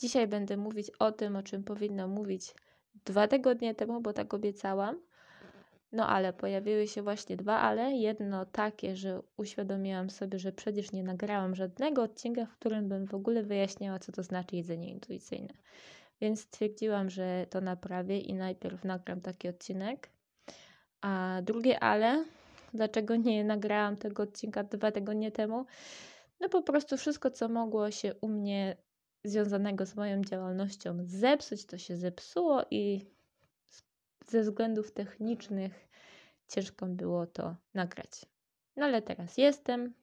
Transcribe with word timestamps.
Dzisiaj 0.00 0.26
będę 0.26 0.56
mówić 0.56 0.90
o 0.98 1.12
tym, 1.12 1.36
o 1.36 1.42
czym 1.42 1.64
powinno 1.64 2.08
mówić 2.08 2.54
dwa 3.04 3.28
tygodnie 3.28 3.74
temu, 3.74 4.00
bo 4.00 4.12
tak 4.12 4.34
obiecałam. 4.34 5.00
No 5.92 6.08
ale 6.08 6.32
pojawiły 6.32 6.88
się 6.88 7.02
właśnie 7.02 7.36
dwa 7.36 7.60
ale. 7.60 7.92
Jedno 7.92 8.46
takie, 8.46 8.96
że 8.96 9.22
uświadomiłam 9.36 10.10
sobie, 10.10 10.38
że 10.38 10.52
przecież 10.52 10.92
nie 10.92 11.02
nagrałam 11.02 11.54
żadnego 11.54 12.02
odcinka, 12.02 12.46
w 12.46 12.52
którym 12.52 12.88
bym 12.88 13.06
w 13.06 13.14
ogóle 13.14 13.42
wyjaśniała, 13.42 13.98
co 13.98 14.12
to 14.12 14.22
znaczy 14.22 14.56
jedzenie 14.56 14.90
intuicyjne. 14.90 15.54
Więc 16.20 16.40
stwierdziłam, 16.40 17.10
że 17.10 17.46
to 17.50 17.60
naprawię 17.60 18.18
i 18.18 18.34
najpierw 18.34 18.84
nagram 18.84 19.20
taki 19.20 19.48
odcinek. 19.48 20.10
A 21.00 21.40
drugie 21.42 21.80
ale, 21.80 22.24
dlaczego 22.74 23.16
nie 23.16 23.44
nagrałam 23.44 23.96
tego 23.96 24.22
odcinka 24.22 24.64
dwa 24.64 24.92
tygodnie 24.92 25.32
temu? 25.32 25.66
No 26.40 26.48
po 26.48 26.62
prostu 26.62 26.96
wszystko, 26.96 27.30
co 27.30 27.48
mogło 27.48 27.90
się 27.90 28.14
u 28.20 28.28
mnie 28.28 28.76
związanego 29.24 29.86
z 29.86 29.96
moją 29.96 30.22
działalnością 30.22 30.98
zepsuć, 31.04 31.66
to 31.66 31.78
się 31.78 31.96
zepsuło 31.96 32.64
i 32.70 33.06
ze 34.26 34.42
względów 34.42 34.92
technicznych 34.92 35.88
ciężko 36.48 36.86
było 36.86 37.26
to 37.26 37.56
nagrać. 37.74 38.26
No 38.76 38.84
ale 38.84 39.02
teraz 39.02 39.38
jestem 39.38 39.94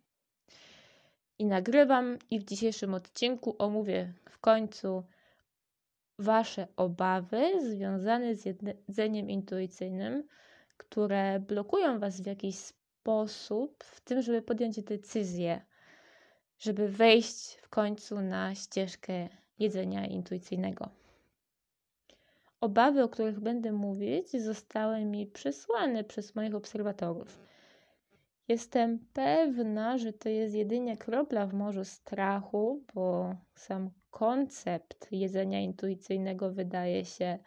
i 1.39 1.45
nagrywam, 1.45 2.17
i 2.30 2.39
w 2.39 2.44
dzisiejszym 2.44 2.94
odcinku 2.94 3.55
omówię 3.59 4.13
w 4.30 4.39
końcu 4.39 5.03
Wasze 6.20 6.67
obawy 6.75 7.72
związane 7.72 8.36
z 8.36 8.45
jedzeniem 8.45 9.30
intuicyjnym, 9.30 10.27
które 10.77 11.39
blokują 11.39 11.99
Was 11.99 12.22
w 12.22 12.25
jakiś 12.25 12.55
sposób 12.55 13.84
w 13.84 14.02
tym, 14.02 14.22
żeby 14.22 14.41
podjąć 14.41 14.84
decyzję, 14.84 15.66
żeby 16.59 16.89
wejść 16.89 17.57
w 17.61 17.70
końcu 17.70 18.21
na 18.21 18.55
ścieżkę 18.55 19.29
jedzenia 19.59 20.05
intuicyjnego. 20.05 20.89
Obawy, 22.61 23.03
o 23.03 23.09
których 23.09 23.39
będę 23.39 23.72
mówić, 23.72 24.31
zostały 24.31 25.05
mi 25.05 25.27
przesłane 25.27 26.03
przez 26.03 26.36
moich 26.36 26.55
obserwatorów. 26.55 27.39
Jestem 28.47 28.99
pewna, 29.14 29.97
że 29.97 30.14
to 30.14 30.30
jest 30.30 30.55
jedynie 30.55 30.97
kropla 30.97 31.45
w 31.45 31.53
morzu 31.53 31.86
strachu, 31.86 32.83
bo 32.94 33.36
sam 33.55 33.89
koncept 34.11 35.08
jedzenia 35.11 35.59
intuicyjnego 35.59 36.52
wydaje 36.52 37.05
się 37.05 37.39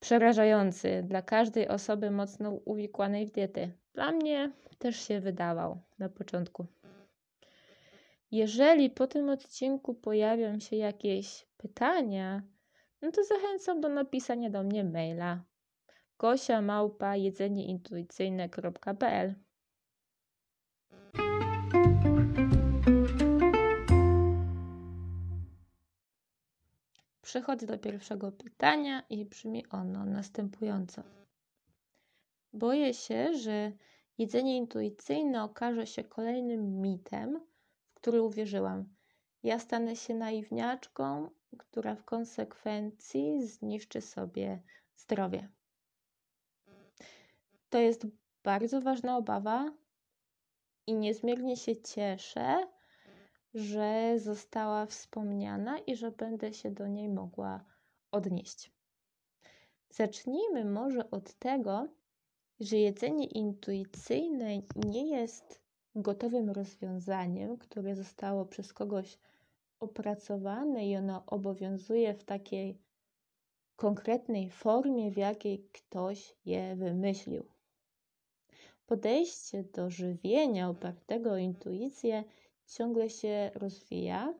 przerażający 0.00 1.02
dla 1.06 1.22
każdej 1.22 1.68
osoby 1.68 2.10
mocno 2.10 2.50
uwikłanej 2.64 3.26
w 3.26 3.30
diety. 3.30 3.72
Dla 3.94 4.12
mnie 4.12 4.52
też 4.78 5.08
się 5.08 5.20
wydawał 5.20 5.80
na 5.98 6.08
początku. 6.08 6.66
Jeżeli 8.30 8.90
po 8.90 9.06
tym 9.06 9.28
odcinku 9.28 9.94
pojawią 9.94 10.60
się 10.60 10.76
jakieś 10.76 11.46
pytania, 11.56 12.42
no 13.02 13.12
to 13.12 13.24
zachęcam 13.24 13.80
do 13.80 13.88
napisania 13.88 14.50
do 14.50 14.62
mnie 14.62 14.84
maila 14.84 15.44
gosia 16.18 16.62
małpa 16.62 17.16
jedzenieintuicyjne.pl 17.16 19.34
Przechodzę 27.22 27.66
do 27.66 27.78
pierwszego 27.78 28.32
pytania 28.32 29.02
i 29.10 29.24
brzmi 29.24 29.66
ono 29.66 30.04
następująco. 30.04 31.02
Boję 32.52 32.94
się, 32.94 33.34
że 33.34 33.72
jedzenie 34.18 34.56
intuicyjne 34.56 35.44
okaże 35.44 35.86
się 35.86 36.04
kolejnym 36.04 36.80
mitem, 36.80 37.40
który 38.06 38.22
uwierzyłam. 38.22 38.94
Ja 39.42 39.58
stanę 39.58 39.96
się 39.96 40.14
naiwniaczką, 40.14 41.30
która 41.58 41.94
w 41.94 42.04
konsekwencji 42.04 43.46
zniszczy 43.46 44.00
sobie 44.00 44.62
zdrowie. 44.96 45.48
To 47.68 47.78
jest 47.78 48.06
bardzo 48.42 48.80
ważna 48.80 49.16
obawa 49.16 49.72
i 50.86 50.94
niezmiernie 50.94 51.56
się 51.56 51.82
cieszę, 51.82 52.66
że 53.54 54.14
została 54.18 54.86
wspomniana 54.86 55.78
i 55.78 55.96
że 55.96 56.10
będę 56.10 56.52
się 56.52 56.70
do 56.70 56.86
niej 56.86 57.08
mogła 57.08 57.64
odnieść. 58.12 58.72
Zacznijmy 59.90 60.64
może 60.64 61.10
od 61.10 61.34
tego, 61.34 61.88
że 62.60 62.76
jedzenie 62.76 63.26
intuicyjne 63.26 64.62
nie 64.76 65.06
jest 65.10 65.65
gotowym 65.96 66.50
rozwiązaniem, 66.50 67.56
które 67.56 67.96
zostało 67.96 68.46
przez 68.46 68.72
kogoś 68.72 69.18
opracowane 69.80 70.88
i 70.88 70.96
ono 70.96 71.26
obowiązuje 71.26 72.14
w 72.14 72.24
takiej 72.24 72.78
konkretnej 73.76 74.50
formie, 74.50 75.10
w 75.10 75.16
jakiej 75.16 75.68
ktoś 75.72 76.36
je 76.44 76.76
wymyślił. 76.76 77.46
Podejście 78.86 79.64
do 79.64 79.90
żywienia 79.90 80.68
opartego 80.68 81.32
o 81.32 81.36
intuicję 81.36 82.24
ciągle 82.66 83.10
się 83.10 83.50
rozwija. 83.54 84.34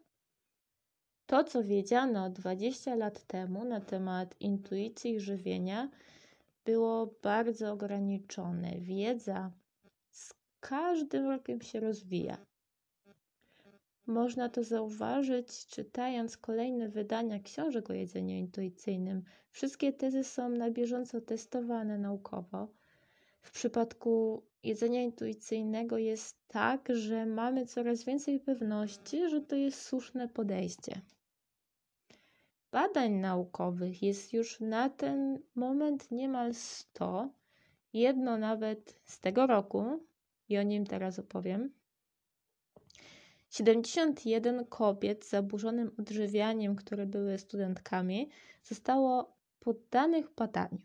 To, 1.26 1.44
co 1.44 1.64
wiedziano 1.64 2.30
20 2.30 2.94
lat 2.94 3.26
temu 3.26 3.64
na 3.64 3.80
temat 3.80 4.40
intuicji 4.40 5.10
i 5.10 5.20
żywienia, 5.20 5.90
było 6.64 7.14
bardzo 7.22 7.72
ograniczone. 7.72 8.78
Wiedza 8.78 9.52
każdym 10.68 11.26
rokiem 11.26 11.60
się 11.60 11.80
rozwija. 11.80 12.36
Można 14.06 14.48
to 14.48 14.64
zauważyć, 14.64 15.66
czytając 15.66 16.36
kolejne 16.36 16.88
wydania 16.88 17.40
książek 17.40 17.90
o 17.90 17.92
jedzeniu 17.92 18.36
intuicyjnym. 18.36 19.22
Wszystkie 19.50 19.92
tezy 19.92 20.24
są 20.24 20.48
na 20.48 20.70
bieżąco 20.70 21.20
testowane 21.20 21.98
naukowo. 21.98 22.68
W 23.42 23.50
przypadku 23.50 24.42
jedzenia 24.62 25.02
intuicyjnego 25.02 25.98
jest 25.98 26.36
tak, 26.48 26.88
że 26.92 27.26
mamy 27.26 27.66
coraz 27.66 28.04
więcej 28.04 28.40
pewności, 28.40 29.28
że 29.28 29.40
to 29.40 29.56
jest 29.56 29.82
słuszne 29.82 30.28
podejście. 30.28 31.00
Badań 32.70 33.12
naukowych 33.12 34.02
jest 34.02 34.32
już 34.32 34.60
na 34.60 34.90
ten 34.90 35.38
moment 35.54 36.10
niemal 36.10 36.54
100, 36.54 37.28
jedno 37.92 38.38
nawet 38.38 39.00
z 39.04 39.20
tego 39.20 39.46
roku, 39.46 40.06
i 40.48 40.58
o 40.58 40.62
nim 40.62 40.86
teraz 40.86 41.18
opowiem. 41.18 41.72
71 43.50 44.64
kobiet 44.64 45.24
z 45.24 45.28
zaburzonym 45.28 45.90
odżywianiem, 45.98 46.76
które 46.76 47.06
były 47.06 47.38
studentkami, 47.38 48.30
zostało 48.64 49.36
poddanych 49.60 50.34
badaniu. 50.34 50.78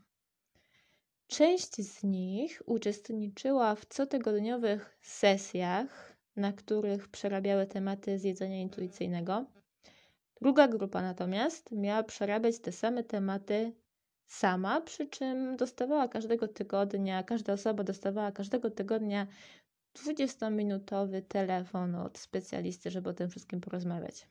Część 1.27 1.75
z 1.75 2.03
nich 2.03 2.61
uczestniczyła 2.65 3.75
w 3.75 3.85
cotygodniowych 3.85 4.97
sesjach, 5.01 6.17
na 6.35 6.53
których 6.53 7.07
przerabiały 7.07 7.67
tematy 7.67 8.19
z 8.19 8.23
jedzenia 8.23 8.61
intuicyjnego. 8.61 9.45
Druga 10.41 10.67
grupa 10.67 11.01
natomiast 11.01 11.71
miała 11.71 12.03
przerabiać 12.03 12.59
te 12.59 12.71
same 12.71 13.03
tematy 13.03 13.71
sama, 14.31 14.81
przy 14.81 15.07
czym 15.07 15.57
dostawała 15.57 16.07
każdego 16.07 16.47
tygodnia, 16.47 17.23
każda 17.23 17.53
osoba 17.53 17.83
dostawała 17.83 18.31
każdego 18.31 18.71
tygodnia 18.71 19.27
20-minutowy 19.95 21.21
telefon 21.21 21.95
od 21.95 22.17
specjalisty, 22.17 22.91
żeby 22.91 23.09
o 23.09 23.13
tym 23.13 23.29
wszystkim 23.29 23.61
porozmawiać. 23.61 24.27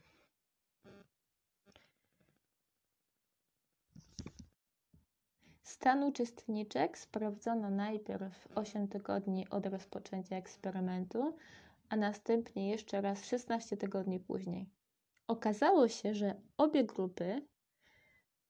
Stan 5.63 6.03
uczestniczek 6.03 6.97
sprawdzono 6.97 7.69
najpierw 7.69 8.47
8 8.55 8.87
tygodni 8.87 9.49
od 9.49 9.65
rozpoczęcia 9.65 10.35
eksperymentu, 10.35 11.35
a 11.89 11.95
następnie 11.95 12.69
jeszcze 12.69 13.01
raz 13.01 13.25
16 13.25 13.77
tygodni 13.77 14.19
później. 14.19 14.69
Okazało 15.27 15.87
się, 15.87 16.13
że 16.13 16.41
obie 16.57 16.83
grupy, 16.83 17.41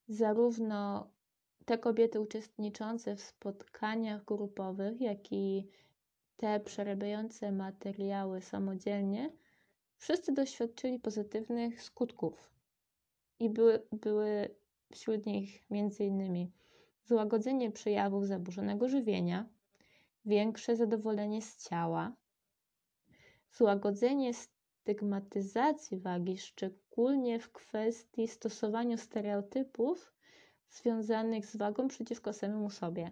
zarówno 0.08 1.12
te 1.66 1.78
kobiety 1.78 2.20
uczestniczące 2.20 3.16
w 3.16 3.22
spotkaniach 3.22 4.26
grupowych, 4.26 5.02
jak 5.02 5.32
i 5.32 5.68
te 6.38 6.60
przerabiające 6.60 7.52
materiały 7.52 8.42
samodzielnie, 8.42 9.32
wszyscy 9.98 10.32
doświadczyli 10.34 11.00
pozytywnych 11.00 11.84
skutków. 11.84 12.52
I 13.40 13.50
były, 13.50 13.82
były 13.92 14.56
wśród 14.92 15.26
nich 15.26 15.64
m.in. 15.72 16.52
złagodzenie 17.06 17.72
przejawów 17.72 18.28
zaburzonego 18.28 18.90
żywienia, 18.90 19.50
większe 20.26 20.76
zadowolenie 20.76 21.42
z 21.42 21.58
ciała, 21.70 22.16
złagodzenie 23.52 24.34
stygmatyzacji 24.34 25.98
wagi, 25.98 26.38
szczególnie 26.38 27.40
w 27.40 27.52
kwestii 27.52 28.28
stosowania 28.28 28.98
stereotypów 28.98 30.14
związanych 30.72 31.46
z 31.46 31.56
wagą 31.56 31.88
przeciwko 31.88 32.34
samemu 32.34 32.70
sobie 32.70 33.12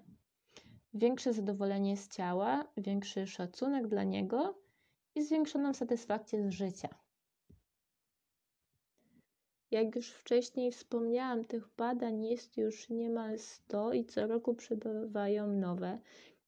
większe 0.94 1.34
zadowolenie 1.34 1.98
z 1.98 2.08
ciała, 2.10 2.68
większy 2.78 3.28
szacunek 3.28 3.88
dla 3.88 4.04
niego 4.04 4.60
i 5.16 5.24
zwiększoną 5.24 5.74
satysfakcję 5.74 6.50
z 6.50 6.54
życia. 6.54 6.90
Jak 9.72 9.96
już 9.96 10.12
wcześniej 10.12 10.72
wspomniałam, 10.72 11.46
tych 11.46 11.68
badań 11.78 12.26
jest 12.26 12.58
już 12.58 12.90
niemal 12.90 13.40
100 13.40 13.94
i 13.94 14.06
co 14.06 14.28
roku 14.28 14.56
przybywają 14.56 15.48
nowe. 15.48 16.00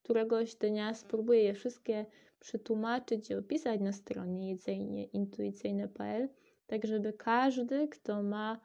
Któregoś 0.03 0.55
dnia 0.55 0.93
spróbuję 0.93 1.43
je 1.43 1.53
wszystkie 1.53 2.05
przetłumaczyć 2.39 3.29
i 3.29 3.35
opisać 3.35 3.81
na 3.81 3.91
stronie 3.91 4.49
jedzenieintuicyjne.pl, 4.49 6.29
tak 6.67 6.87
żeby 6.87 7.13
każdy, 7.13 7.87
kto 7.87 8.23
ma 8.23 8.59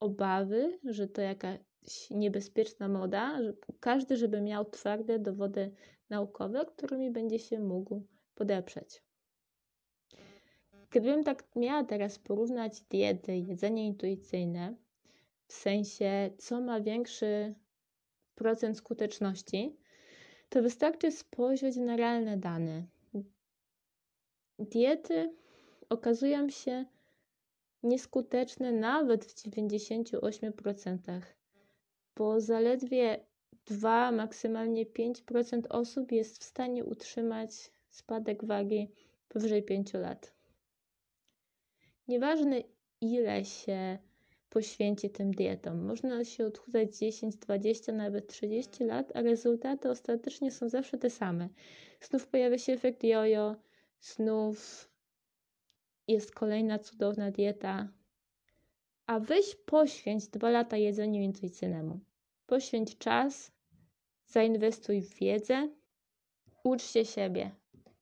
obawy, 0.00 0.78
że 0.84 1.08
to 1.08 1.22
jakaś 1.22 1.58
niebezpieczna 2.10 2.88
moda, 2.88 3.38
każdy, 3.80 4.16
żeby 4.16 4.40
miał 4.40 4.64
twarde 4.64 5.18
dowody 5.18 5.70
naukowe, 6.10 6.64
którymi 6.66 7.10
będzie 7.10 7.38
się 7.38 7.60
mógł 7.60 8.02
podeprzeć. 8.34 9.02
Gdybym 10.90 11.24
tak 11.24 11.44
miała 11.56 11.84
teraz 11.84 12.18
porównać 12.18 12.80
diety, 12.80 13.36
jedzenie 13.36 13.86
intuicyjne, 13.86 14.74
w 15.46 15.52
sensie 15.52 16.30
co 16.38 16.60
ma 16.60 16.80
większy 16.80 17.54
procent 18.34 18.76
skuteczności, 18.76 19.76
to 20.48 20.62
wystarczy 20.62 21.12
spojrzeć 21.12 21.76
na 21.76 21.96
realne 21.96 22.36
dane. 22.36 22.86
Diety 24.58 25.34
okazują 25.88 26.50
się 26.50 26.84
nieskuteczne 27.82 28.72
nawet 28.72 29.24
w 29.24 29.34
98%, 29.34 31.20
bo 32.16 32.40
zaledwie 32.40 33.26
2, 33.66 34.12
maksymalnie 34.12 34.86
5% 34.86 35.62
osób 35.70 36.12
jest 36.12 36.38
w 36.38 36.44
stanie 36.44 36.84
utrzymać 36.84 37.50
spadek 37.88 38.44
wagi 38.44 38.90
powyżej 39.28 39.62
5 39.62 39.94
lat. 39.94 40.34
Nieważne 42.08 42.62
ile 43.00 43.44
się 43.44 43.98
poświęci 44.48 45.10
tym 45.10 45.34
dietom. 45.34 45.84
Można 45.84 46.24
się 46.24 46.46
odchudzać 46.46 46.98
10, 46.98 47.36
20, 47.36 47.92
nawet 47.92 48.26
30 48.26 48.84
lat, 48.84 49.12
a 49.16 49.22
rezultaty 49.22 49.90
ostatecznie 49.90 50.50
są 50.50 50.68
zawsze 50.68 50.98
te 50.98 51.10
same. 51.10 51.48
Znów 52.00 52.26
pojawia 52.26 52.58
się 52.58 52.72
efekt 52.72 53.04
jojo, 53.04 53.56
znów 54.00 54.88
jest 56.08 56.34
kolejna 56.34 56.78
cudowna 56.78 57.30
dieta. 57.30 57.88
A 59.06 59.20
weź 59.20 59.56
poświęć 59.56 60.28
dwa 60.28 60.50
lata 60.50 60.76
jedzeniu 60.76 61.22
intuicyjnemu. 61.22 62.00
Poświęć 62.46 62.98
czas, 62.98 63.52
zainwestuj 64.26 65.02
w 65.02 65.14
wiedzę, 65.14 65.68
ucz 66.64 66.82
się 66.82 67.04
siebie. 67.04 67.50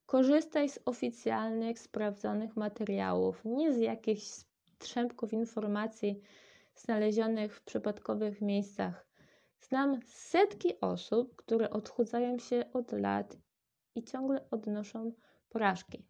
Korzystaj 0.07 0.69
z 0.69 0.79
oficjalnych, 0.85 1.79
sprawdzonych 1.79 2.57
materiałów, 2.57 3.43
nie 3.45 3.73
z 3.73 3.79
jakichś 3.79 4.23
strzępków 4.23 5.33
informacji 5.33 6.21
znalezionych 6.75 7.57
w 7.57 7.63
przypadkowych 7.63 8.41
miejscach. 8.41 9.07
Znam 9.61 10.01
setki 10.07 10.81
osób, 10.81 11.37
które 11.37 11.71
odchudzają 11.71 12.39
się 12.39 12.65
od 12.73 12.93
lat 12.93 13.37
i 13.95 14.03
ciągle 14.03 14.51
odnoszą 14.51 15.13
porażki. 15.49 16.07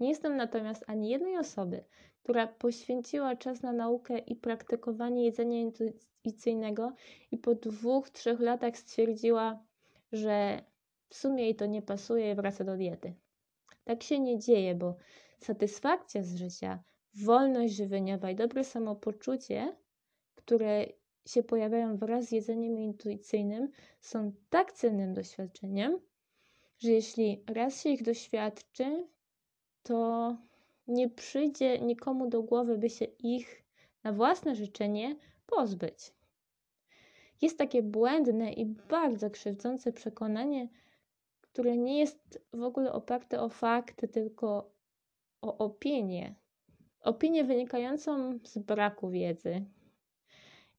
Nie 0.00 0.08
jestem 0.08 0.36
natomiast 0.36 0.84
ani 0.86 1.08
jednej 1.08 1.38
osoby, 1.38 1.84
która 2.28 2.46
poświęciła 2.46 3.36
czas 3.36 3.62
na 3.62 3.72
naukę 3.72 4.18
i 4.18 4.36
praktykowanie 4.36 5.24
jedzenia 5.24 5.60
intuicyjnego 5.60 6.92
i 7.30 7.38
po 7.38 7.54
dwóch, 7.54 8.10
trzech 8.10 8.40
latach 8.40 8.76
stwierdziła, 8.76 9.64
że 10.12 10.62
w 11.08 11.16
sumie 11.16 11.44
jej 11.44 11.56
to 11.56 11.66
nie 11.66 11.82
pasuje 11.82 12.32
i 12.32 12.34
wraca 12.34 12.64
do 12.64 12.76
diety. 12.76 13.14
Tak 13.84 14.02
się 14.02 14.20
nie 14.20 14.38
dzieje, 14.38 14.74
bo 14.74 14.96
satysfakcja 15.38 16.22
z 16.22 16.34
życia, 16.36 16.82
wolność 17.14 17.74
żywieniowa 17.74 18.30
i 18.30 18.36
dobre 18.36 18.64
samopoczucie, 18.64 19.76
które 20.34 20.86
się 21.26 21.42
pojawiają 21.42 21.96
wraz 21.96 22.24
z 22.24 22.32
jedzeniem 22.32 22.78
intuicyjnym, 22.78 23.70
są 24.00 24.32
tak 24.50 24.72
cennym 24.72 25.14
doświadczeniem, 25.14 26.00
że 26.78 26.90
jeśli 26.90 27.44
raz 27.46 27.82
się 27.82 27.90
ich 27.90 28.02
doświadczy, 28.02 29.06
to 29.82 30.36
nie 30.88 31.08
przyjdzie 31.08 31.78
nikomu 31.78 32.28
do 32.28 32.42
głowy, 32.42 32.78
by 32.78 32.90
się 32.90 33.04
ich 33.04 33.64
na 34.04 34.12
własne 34.12 34.54
życzenie 34.54 35.16
pozbyć. 35.46 36.12
Jest 37.42 37.58
takie 37.58 37.82
błędne 37.82 38.52
i 38.52 38.66
bardzo 38.66 39.30
krzywdzące 39.30 39.92
przekonanie, 39.92 40.68
które 41.40 41.76
nie 41.76 41.98
jest 41.98 42.46
w 42.52 42.62
ogóle 42.62 42.92
oparte 42.92 43.40
o 43.40 43.48
fakty, 43.48 44.08
tylko 44.08 44.70
o 45.42 45.58
opinię. 45.58 46.34
Opinię 47.00 47.44
wynikającą 47.44 48.38
z 48.44 48.58
braku 48.58 49.10
wiedzy. 49.10 49.64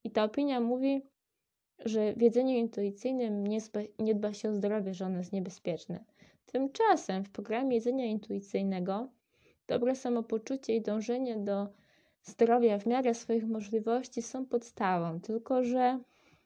I 0.03 0.12
ta 0.12 0.23
opinia 0.23 0.59
mówi, 0.59 1.01
że 1.85 2.13
w 2.13 2.21
jedzeniu 2.21 2.57
intuicyjnym 2.57 3.47
nie, 3.47 3.59
nie 4.00 4.15
dba 4.15 4.33
się 4.33 4.50
o 4.50 4.53
zdrowie, 4.53 4.94
że 4.94 5.05
ono 5.05 5.17
jest 5.17 5.33
niebezpieczne. 5.33 6.05
Tymczasem 6.45 7.23
w 7.23 7.29
programie 7.29 7.75
jedzenia 7.75 8.05
intuicyjnego 8.05 9.09
dobre 9.69 9.95
samopoczucie 9.95 10.75
i 10.75 10.81
dążenie 10.81 11.38
do 11.38 11.68
zdrowia 12.24 12.80
w 12.80 12.86
miarę 12.86 13.13
swoich 13.13 13.48
możliwości 13.48 14.21
są 14.21 14.45
podstawą, 14.45 15.21
tylko 15.21 15.63
że 15.63 16.00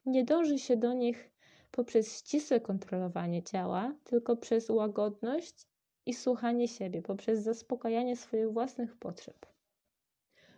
nie 0.05 0.23
dąży 0.23 0.59
się 0.59 0.77
do 0.77 0.93
nich 0.93 1.31
poprzez 1.71 2.19
ścisłe 2.19 2.59
kontrolowanie 2.59 3.43
ciała, 3.43 3.93
tylko 4.03 4.35
przez 4.35 4.69
łagodność 4.69 5.67
i 6.05 6.13
słuchanie 6.13 6.67
siebie, 6.67 7.01
poprzez 7.01 7.39
zaspokajanie 7.39 8.15
swoich 8.15 8.51
własnych 8.51 8.95
potrzeb. 8.95 9.45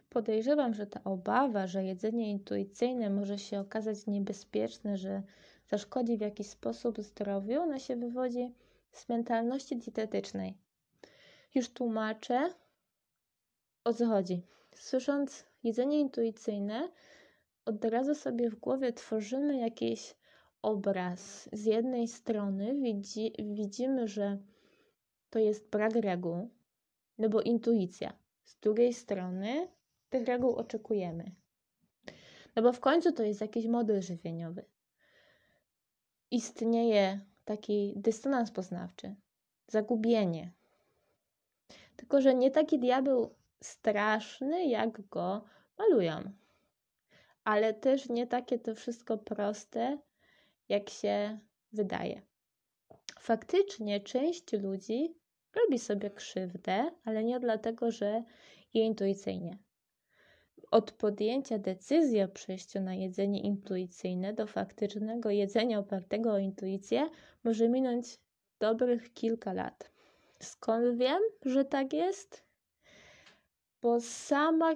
Podejrzewam, 0.09 0.73
że 0.73 0.87
ta 0.87 1.03
obawa, 1.03 1.67
że 1.67 1.83
jedzenie 1.83 2.31
intuicyjne 2.31 3.09
może 3.09 3.37
się 3.37 3.59
okazać 3.59 4.07
niebezpieczne, 4.07 4.97
że 4.97 5.23
zaszkodzi 5.69 6.17
w 6.17 6.21
jakiś 6.21 6.47
sposób 6.47 7.01
zdrowiu, 7.01 7.61
ona 7.61 7.79
się 7.79 7.95
wywodzi 7.95 8.53
z 8.91 9.09
mentalności 9.09 9.77
dietetycznej. 9.77 10.64
Już 11.55 11.69
tłumaczę, 11.69 12.53
o 13.83 13.93
co 13.93 14.05
chodzi. 14.05 14.43
Słysząc 14.75 15.45
jedzenie 15.63 15.99
intuicyjne, 15.99 16.89
od 17.65 17.85
razu 17.85 18.15
sobie 18.15 18.49
w 18.49 18.55
głowie 18.55 18.93
tworzymy 18.93 19.57
jakiś 19.57 20.15
obraz. 20.61 21.49
Z 21.53 21.65
jednej 21.65 22.07
strony 22.07 22.81
widzi, 22.81 23.33
widzimy, 23.39 24.07
że 24.07 24.37
to 25.29 25.39
jest 25.39 25.69
brak 25.69 25.95
reguł, 25.95 26.49
no 27.17 27.29
bo 27.29 27.41
intuicja. 27.41 28.13
Z 28.43 28.59
drugiej 28.59 28.93
strony 28.93 29.67
tych 30.09 30.27
reguł 30.27 30.55
oczekujemy. 30.55 31.35
No 32.55 32.61
bo 32.61 32.73
w 32.73 32.79
końcu 32.79 33.11
to 33.11 33.23
jest 33.23 33.41
jakiś 33.41 33.67
model 33.67 34.01
żywieniowy. 34.01 34.65
Istnieje 36.31 37.19
taki 37.45 37.93
dystonans 37.95 38.51
poznawczy, 38.51 39.15
zagubienie. 39.67 40.51
Tylko, 41.95 42.21
że 42.21 42.35
nie 42.35 42.51
taki 42.51 42.79
diabeł 42.79 43.35
straszny, 43.61 44.65
jak 44.65 45.07
go 45.07 45.45
malują. 45.77 46.31
Ale 47.43 47.73
też 47.73 48.09
nie 48.09 48.27
takie 48.27 48.59
to 48.59 48.75
wszystko 48.75 49.17
proste, 49.17 49.97
jak 50.69 50.89
się 50.89 51.39
wydaje. 51.73 52.21
Faktycznie 53.19 53.99
część 53.99 54.53
ludzi 54.53 55.15
robi 55.55 55.79
sobie 55.79 56.09
krzywdę, 56.09 56.91
ale 57.05 57.23
nie 57.23 57.39
dlatego, 57.39 57.91
że 57.91 58.23
je 58.73 58.85
intuicyjnie. 58.85 59.57
Od 60.71 60.91
podjęcia 60.91 61.59
decyzji 61.59 62.21
o 62.21 62.27
przejściu 62.27 62.81
na 62.81 62.93
jedzenie 62.93 63.41
intuicyjne 63.41 64.33
do 64.33 64.47
faktycznego 64.47 65.29
jedzenia 65.29 65.79
opartego 65.79 66.33
o 66.33 66.37
intuicję 66.37 67.09
może 67.43 67.69
minąć 67.69 68.19
dobrych 68.59 69.13
kilka 69.13 69.53
lat. 69.53 69.94
Skąd 70.41 70.97
wiem, 70.97 71.21
że 71.45 71.65
tak 71.65 71.93
jest? 71.93 72.43
Bo 73.81 74.01
sama 74.01 74.75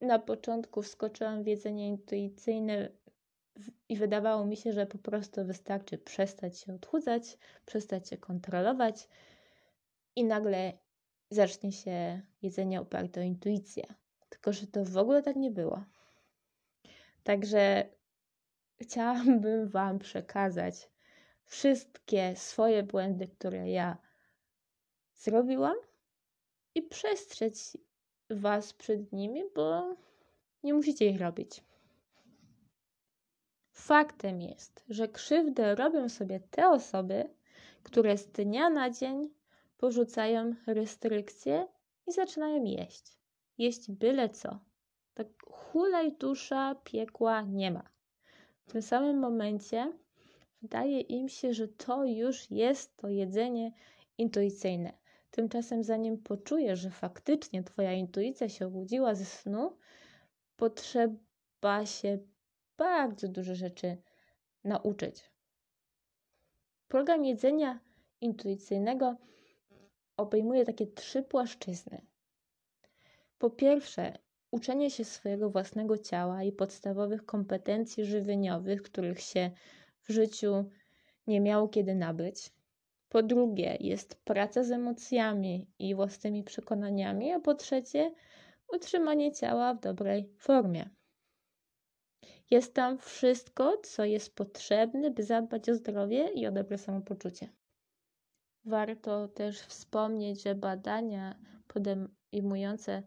na 0.00 0.18
początku 0.18 0.82
wskoczyłam 0.82 1.42
w 1.42 1.46
jedzenie 1.46 1.88
intuicyjne 1.88 2.88
i 3.88 3.96
wydawało 3.96 4.44
mi 4.44 4.56
się, 4.56 4.72
że 4.72 4.86
po 4.86 4.98
prostu 4.98 5.44
wystarczy 5.44 5.98
przestać 5.98 6.58
się 6.58 6.74
odchudzać, 6.74 7.38
przestać 7.66 8.08
się 8.08 8.16
kontrolować 8.16 9.08
i 10.16 10.24
nagle 10.24 10.72
zacznie 11.30 11.72
się 11.72 12.22
jedzenie 12.42 12.80
oparte 12.80 13.20
o 13.20 13.24
intuicję. 13.24 13.84
Tylko, 14.28 14.52
że 14.52 14.66
to 14.66 14.84
w 14.84 14.96
ogóle 14.96 15.22
tak 15.22 15.36
nie 15.36 15.50
było. 15.50 15.84
Także 17.22 17.88
chciałabym 18.80 19.68
Wam 19.68 19.98
przekazać 19.98 20.90
wszystkie 21.44 22.36
swoje 22.36 22.82
błędy, 22.82 23.28
które 23.28 23.70
ja 23.70 24.05
zrobiłam 25.16 25.76
i 26.74 26.82
przestrzec 26.82 27.76
Was 28.30 28.72
przed 28.72 29.12
nimi, 29.12 29.42
bo 29.54 29.96
nie 30.62 30.74
musicie 30.74 31.06
ich 31.10 31.20
robić. 31.20 31.64
Faktem 33.72 34.42
jest, 34.42 34.84
że 34.88 35.08
krzywdę 35.08 35.74
robią 35.74 36.08
sobie 36.08 36.40
te 36.40 36.68
osoby, 36.68 37.34
które 37.82 38.18
z 38.18 38.26
dnia 38.26 38.70
na 38.70 38.90
dzień 38.90 39.30
porzucają 39.78 40.54
restrykcje 40.66 41.66
i 42.06 42.12
zaczynają 42.12 42.64
jeść. 42.64 43.18
Jeść 43.58 43.90
byle 43.90 44.28
co. 44.28 44.58
tak 45.14 45.26
hulaj 45.50 46.12
dusza, 46.12 46.74
piekła 46.84 47.42
nie 47.42 47.70
ma. 47.70 47.90
W 48.66 48.72
tym 48.72 48.82
samym 48.82 49.18
momencie 49.18 49.92
wydaje 50.62 51.00
im 51.00 51.28
się, 51.28 51.54
że 51.54 51.68
to 51.68 52.04
już 52.04 52.50
jest 52.50 52.96
to 52.96 53.08
jedzenie 53.08 53.72
intuicyjne. 54.18 54.92
Tymczasem, 55.30 55.84
zanim 55.84 56.18
poczujesz, 56.18 56.80
że 56.80 56.90
faktycznie 56.90 57.62
Twoja 57.62 57.92
intuicja 57.92 58.48
się 58.48 58.66
obudziła 58.66 59.14
ze 59.14 59.24
snu, 59.24 59.76
potrzeba 60.56 61.86
się 61.86 62.18
bardzo 62.76 63.28
dużo 63.28 63.54
rzeczy 63.54 63.96
nauczyć. 64.64 65.30
Program 66.88 67.24
jedzenia 67.24 67.80
intuicyjnego 68.20 69.16
obejmuje 70.16 70.64
takie 70.64 70.86
trzy 70.86 71.22
płaszczyzny. 71.22 72.06
Po 73.38 73.50
pierwsze, 73.50 74.18
uczenie 74.50 74.90
się 74.90 75.04
swojego 75.04 75.50
własnego 75.50 75.98
ciała 75.98 76.42
i 76.42 76.52
podstawowych 76.52 77.24
kompetencji 77.24 78.04
żywieniowych, 78.04 78.82
których 78.82 79.20
się 79.20 79.50
w 80.02 80.10
życiu 80.10 80.70
nie 81.26 81.40
miało 81.40 81.68
kiedy 81.68 81.94
nabyć. 81.94 82.52
Po 83.16 83.22
drugie, 83.22 83.76
jest 83.80 84.14
praca 84.24 84.64
z 84.64 84.70
emocjami 84.70 85.70
i 85.78 85.94
własnymi 85.94 86.44
przekonaniami, 86.44 87.32
a 87.32 87.40
po 87.40 87.54
trzecie, 87.54 88.14
utrzymanie 88.72 89.32
ciała 89.32 89.74
w 89.74 89.80
dobrej 89.80 90.34
formie. 90.38 90.90
Jest 92.50 92.74
tam 92.74 92.98
wszystko, 92.98 93.78
co 93.82 94.04
jest 94.04 94.34
potrzebne, 94.34 95.10
by 95.10 95.22
zadbać 95.22 95.68
o 95.68 95.74
zdrowie 95.74 96.28
i 96.34 96.46
o 96.46 96.52
dobre 96.52 96.78
samopoczucie. 96.78 97.48
Warto 98.64 99.28
też 99.28 99.60
wspomnieć, 99.60 100.42
że 100.42 100.54
badania 100.54 101.38
podejmujące 101.66 103.02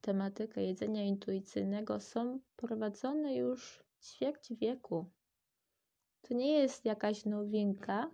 tematykę 0.00 0.62
jedzenia 0.62 1.02
intuicyjnego 1.02 2.00
są 2.00 2.40
prowadzone 2.56 3.34
już 3.34 3.84
ćwierć 4.02 4.52
wieku. 4.52 5.10
To 6.22 6.34
nie 6.34 6.52
jest 6.52 6.84
jakaś 6.84 7.24
nowinka, 7.24 8.10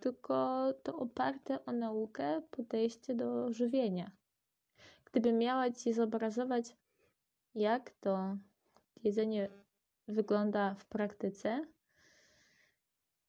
tylko 0.00 0.66
to 0.82 0.96
oparte 0.96 1.64
o 1.64 1.72
naukę 1.72 2.42
podejście 2.50 3.14
do 3.14 3.52
żywienia. 3.52 4.10
Gdybym 5.04 5.38
miała 5.38 5.70
Ci 5.70 5.92
zobrazować, 5.92 6.76
jak 7.54 7.90
to 7.90 8.36
jedzenie 9.04 9.48
wygląda 10.08 10.74
w 10.74 10.84
praktyce, 10.84 11.66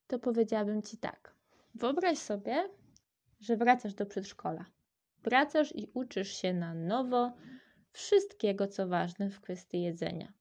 to 0.08 0.20
powiedziałabym 0.20 0.82
Ci 0.82 0.98
tak. 0.98 1.36
Wyobraź 1.76 2.18
sobie, 2.18 2.70
że 3.40 3.58
wracasz 3.58 3.94
do 3.94 4.06
przedszkola. 4.06 4.66
Wracasz 5.24 5.76
i 5.76 5.90
uczysz 5.94 6.32
się 6.32 6.54
na 6.54 6.74
nowo 6.74 7.32
wszystkiego, 7.92 8.68
co 8.68 8.88
ważne 8.88 9.30
w 9.30 9.42
kwestii 9.42 9.82
jedzenia. 9.82 10.34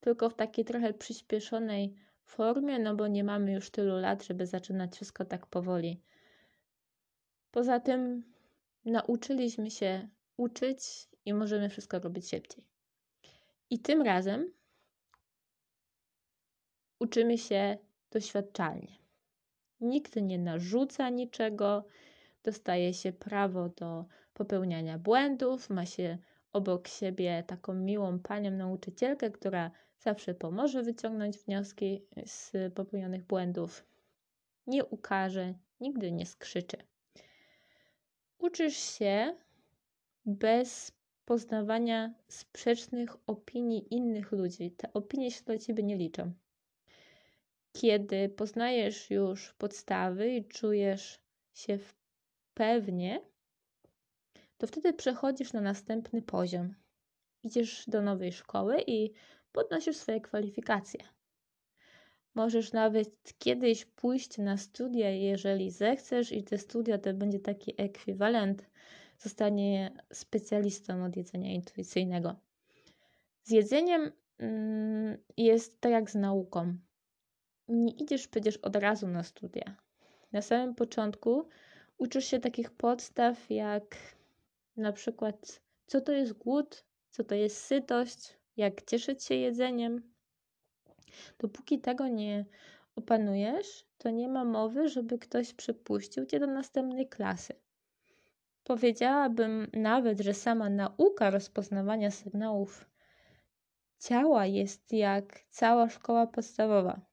Tylko 0.00 0.30
w 0.30 0.34
takiej 0.34 0.64
trochę 0.64 0.94
przyspieszonej 0.94 1.94
formie, 2.30 2.78
no 2.78 2.94
bo 2.94 3.06
nie 3.06 3.24
mamy 3.24 3.52
już 3.52 3.70
tylu 3.70 3.96
lat, 3.98 4.24
żeby 4.24 4.46
zaczynać 4.46 4.94
wszystko 4.94 5.24
tak 5.24 5.46
powoli. 5.46 6.02
Poza 7.50 7.80
tym 7.80 8.24
nauczyliśmy 8.84 9.70
się 9.70 10.08
uczyć 10.36 11.08
i 11.24 11.34
możemy 11.34 11.68
wszystko 11.68 11.98
robić 11.98 12.30
szybciej. 12.30 12.64
I 13.70 13.78
tym 13.78 14.02
razem 14.02 14.52
uczymy 16.98 17.38
się 17.38 17.78
doświadczalnie. 18.10 18.98
Nikt 19.80 20.16
nie 20.16 20.38
narzuca 20.38 21.10
niczego, 21.10 21.84
dostaje 22.42 22.94
się 22.94 23.12
prawo 23.12 23.68
do 23.68 24.04
popełniania 24.34 24.98
błędów, 24.98 25.70
ma 25.70 25.86
się 25.86 26.18
obok 26.52 26.88
siebie 26.88 27.44
taką 27.46 27.74
miłą 27.74 28.18
panią 28.18 28.50
nauczycielkę, 28.50 29.30
która 29.30 29.70
zawsze 29.98 30.34
pomoże 30.34 30.82
wyciągnąć 30.82 31.38
wnioski 31.38 32.02
z 32.26 32.52
popełnionych 32.74 33.24
błędów. 33.26 33.86
Nie 34.66 34.84
ukaże, 34.84 35.54
nigdy 35.80 36.12
nie 36.12 36.26
skrzyczy. 36.26 36.76
Uczysz 38.38 38.76
się 38.76 39.36
bez 40.26 40.92
poznawania 41.24 42.14
sprzecznych 42.28 43.16
opinii 43.26 43.94
innych 43.94 44.32
ludzi. 44.32 44.70
Te 44.70 44.92
opinie 44.92 45.30
się 45.30 45.44
dla 45.44 45.58
ciebie 45.58 45.82
nie 45.82 45.96
liczą. 45.96 46.32
Kiedy 47.72 48.28
poznajesz 48.28 49.10
już 49.10 49.52
podstawy 49.52 50.30
i 50.30 50.44
czujesz 50.44 51.20
się 51.54 51.78
pewnie, 52.54 53.20
to 54.60 54.66
wtedy 54.66 54.92
przechodzisz 54.92 55.52
na 55.52 55.60
następny 55.60 56.22
poziom. 56.22 56.74
Idziesz 57.42 57.84
do 57.88 58.02
nowej 58.02 58.32
szkoły 58.32 58.82
i 58.86 59.12
podnosisz 59.52 59.96
swoje 59.96 60.20
kwalifikacje. 60.20 61.00
Możesz 62.34 62.72
nawet 62.72 63.38
kiedyś 63.38 63.84
pójść 63.84 64.38
na 64.38 64.56
studia, 64.56 65.10
jeżeli 65.10 65.70
zechcesz, 65.70 66.32
i 66.32 66.44
te 66.44 66.58
studia 66.58 66.98
to 66.98 67.14
będzie 67.14 67.38
taki 67.38 67.74
ekwiwalent, 67.76 68.70
zostanie 69.18 69.90
specjalistą 70.12 71.04
od 71.04 71.16
jedzenia 71.16 71.52
intuicyjnego. 71.52 72.36
Z 73.42 73.50
jedzeniem 73.50 74.12
mm, 74.38 75.18
jest 75.36 75.80
tak 75.80 75.92
jak 75.92 76.10
z 76.10 76.14
nauką. 76.14 76.76
Nie 77.68 77.92
idziesz 77.92 78.28
przecież 78.28 78.56
od 78.56 78.76
razu 78.76 79.08
na 79.08 79.22
studia. 79.22 79.76
Na 80.32 80.42
samym 80.42 80.74
początku 80.74 81.48
uczysz 81.98 82.24
się 82.24 82.38
takich 82.38 82.70
podstaw, 82.70 83.50
jak 83.50 83.96
na 84.80 84.92
przykład, 84.92 85.62
co 85.86 86.00
to 86.00 86.12
jest 86.12 86.32
głód, 86.32 86.84
co 87.10 87.24
to 87.24 87.34
jest 87.34 87.56
sytość, 87.56 88.38
jak 88.56 88.84
cieszyć 88.84 89.24
się 89.24 89.34
jedzeniem. 89.34 90.12
Dopóki 91.38 91.80
tego 91.80 92.08
nie 92.08 92.44
opanujesz, 92.96 93.86
to 93.98 94.10
nie 94.10 94.28
ma 94.28 94.44
mowy, 94.44 94.88
żeby 94.88 95.18
ktoś 95.18 95.54
przypuścił 95.54 96.26
cię 96.26 96.40
do 96.40 96.46
następnej 96.46 97.08
klasy. 97.08 97.54
Powiedziałabym 98.64 99.70
nawet, 99.72 100.20
że 100.20 100.34
sama 100.34 100.70
nauka 100.70 101.30
rozpoznawania 101.30 102.10
sygnałów 102.10 102.90
ciała 103.98 104.46
jest 104.46 104.92
jak 104.92 105.40
cała 105.50 105.88
szkoła 105.88 106.26
podstawowa. 106.26 107.09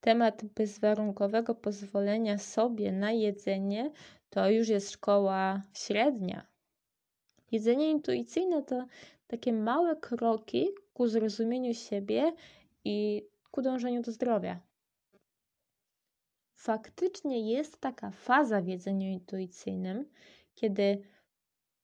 Temat 0.00 0.44
bezwarunkowego 0.44 1.54
pozwolenia 1.54 2.38
sobie 2.38 2.92
na 2.92 3.12
jedzenie 3.12 3.90
to 4.30 4.50
już 4.50 4.68
jest 4.68 4.90
szkoła 4.90 5.62
średnia. 5.74 6.46
Jedzenie 7.52 7.90
intuicyjne 7.90 8.62
to 8.62 8.86
takie 9.26 9.52
małe 9.52 9.96
kroki 9.96 10.68
ku 10.92 11.08
zrozumieniu 11.08 11.74
siebie 11.74 12.32
i 12.84 13.26
ku 13.50 13.62
dążeniu 13.62 14.02
do 14.02 14.12
zdrowia. 14.12 14.60
Faktycznie 16.54 17.52
jest 17.52 17.80
taka 17.80 18.10
faza 18.10 18.60
w 18.60 18.66
jedzeniu 18.66 19.08
intuicyjnym, 19.08 20.10
kiedy 20.54 21.02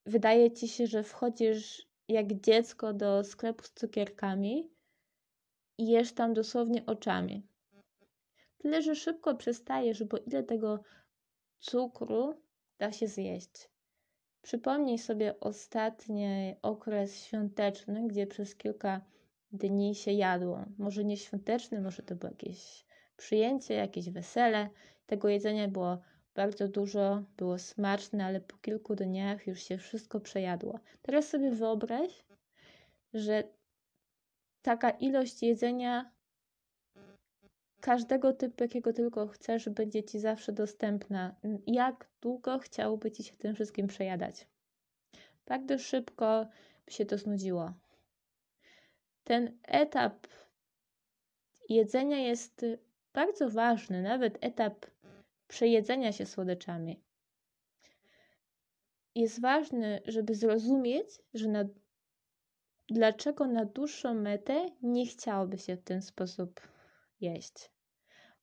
wydaje 0.06 0.50
ci 0.50 0.68
się, 0.68 0.86
że 0.86 1.02
wchodzisz 1.02 1.88
jak 2.08 2.40
dziecko 2.40 2.92
do 2.92 3.24
sklepu 3.24 3.64
z 3.64 3.72
cukierkami 3.72 4.70
i 5.78 5.86
jesz 5.86 6.12
tam 6.12 6.34
dosłownie 6.34 6.86
oczami. 6.86 7.46
Tyle, 8.62 8.82
że 8.82 8.94
szybko 8.94 9.34
przestajesz, 9.34 10.04
bo 10.04 10.18
ile 10.18 10.42
tego 10.42 10.82
cukru 11.58 12.34
da 12.78 12.92
się 12.92 13.08
zjeść. 13.08 13.70
Przypomnij 14.42 14.98
sobie 14.98 15.40
ostatni 15.40 16.54
okres 16.62 17.24
świąteczny, 17.24 18.08
gdzie 18.08 18.26
przez 18.26 18.56
kilka 18.56 19.00
dni 19.52 19.94
się 19.94 20.12
jadło. 20.12 20.64
Może 20.78 21.04
nie 21.04 21.16
świąteczny, 21.16 21.80
może 21.80 22.02
to 22.02 22.16
było 22.16 22.30
jakieś 22.30 22.84
przyjęcie, 23.16 23.74
jakieś 23.74 24.10
wesele. 24.10 24.68
Tego 25.06 25.28
jedzenia 25.28 25.68
było 25.68 25.98
bardzo 26.34 26.68
dużo, 26.68 27.22
było 27.36 27.58
smaczne, 27.58 28.24
ale 28.24 28.40
po 28.40 28.56
kilku 28.56 28.94
dniach 28.94 29.46
już 29.46 29.62
się 29.62 29.78
wszystko 29.78 30.20
przejadło. 30.20 30.80
Teraz 31.02 31.28
sobie 31.28 31.50
wyobraź, 31.50 32.24
że 33.14 33.44
taka 34.62 34.90
ilość 34.90 35.42
jedzenia 35.42 36.12
każdego 37.82 38.32
typu, 38.32 38.64
jakiego 38.64 38.92
tylko 38.92 39.28
chcesz, 39.28 39.68
będzie 39.68 40.04
Ci 40.04 40.20
zawsze 40.20 40.52
dostępna. 40.52 41.34
Jak 41.66 42.08
długo 42.20 42.58
chciałoby 42.58 43.10
Ci 43.10 43.24
się 43.24 43.36
tym 43.36 43.54
wszystkim 43.54 43.86
przejadać? 43.86 44.46
Bardzo 45.46 45.78
szybko 45.78 46.46
by 46.86 46.92
się 46.92 47.06
to 47.06 47.18
znudziło. 47.18 47.72
Ten 49.24 49.58
etap 49.62 50.26
jedzenia 51.68 52.18
jest 52.18 52.66
bardzo 53.12 53.50
ważny, 53.50 54.02
nawet 54.02 54.38
etap 54.40 54.86
przejedzenia 55.48 56.12
się 56.12 56.26
słodyczami. 56.26 57.00
Jest 59.14 59.40
ważny, 59.40 60.02
żeby 60.06 60.34
zrozumieć, 60.34 61.08
że 61.34 61.48
na, 61.48 61.64
dlaczego 62.88 63.46
na 63.46 63.64
dłuższą 63.64 64.14
metę 64.14 64.70
nie 64.82 65.06
chciałoby 65.06 65.58
się 65.58 65.76
w 65.76 65.82
ten 65.82 66.02
sposób 66.02 66.60
jeść 67.20 67.71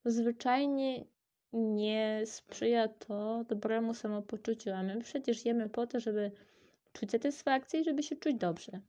zwyczajnie 0.06 1.06
nie 1.54 2.22
sprzyja 2.26 2.88
to 2.88 3.44
dobremu 3.44 3.94
samopoczuciu, 3.94 4.72
a 4.72 4.84
my 4.84 5.02
przecież 5.02 5.46
jemy 5.46 5.70
po 5.70 5.88
to, 5.88 6.00
żeby 6.00 6.32
czuć 6.94 7.12
satysfakcję 7.12 7.80
i 7.80 7.84
żeby 7.84 8.04
się 8.04 8.16
czuć 8.16 8.36
dobrze. 8.36 8.82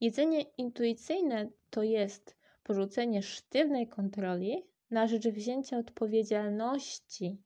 Jedzenie 0.00 0.42
intuicyjne 0.42 1.48
to 1.70 1.82
jest 1.82 2.36
porzucenie 2.62 3.22
sztywnej 3.22 3.88
kontroli 3.88 4.66
na 4.90 5.06
rzecz 5.06 5.28
wzięcia 5.28 5.78
odpowiedzialności 5.78 7.42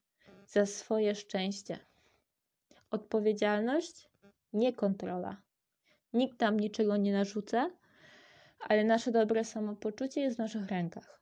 za 0.47 0.67
swoje 0.67 1.15
szczęście. 1.15 1.79
Odpowiedzialność, 2.91 4.09
nie 4.53 4.73
kontrola. 4.73 5.43
Nikt 6.13 6.41
nam 6.41 6.61
niczego 6.61 6.97
nie 6.97 7.13
narzuca, 7.13 7.71
ale 8.61 8.85
nasze 8.85 9.13
dobre 9.13 9.45
samopoczucie 9.45 10.21
jest 10.21 10.37
w 10.37 10.39
naszych 10.39 10.69
rękach. 10.69 11.21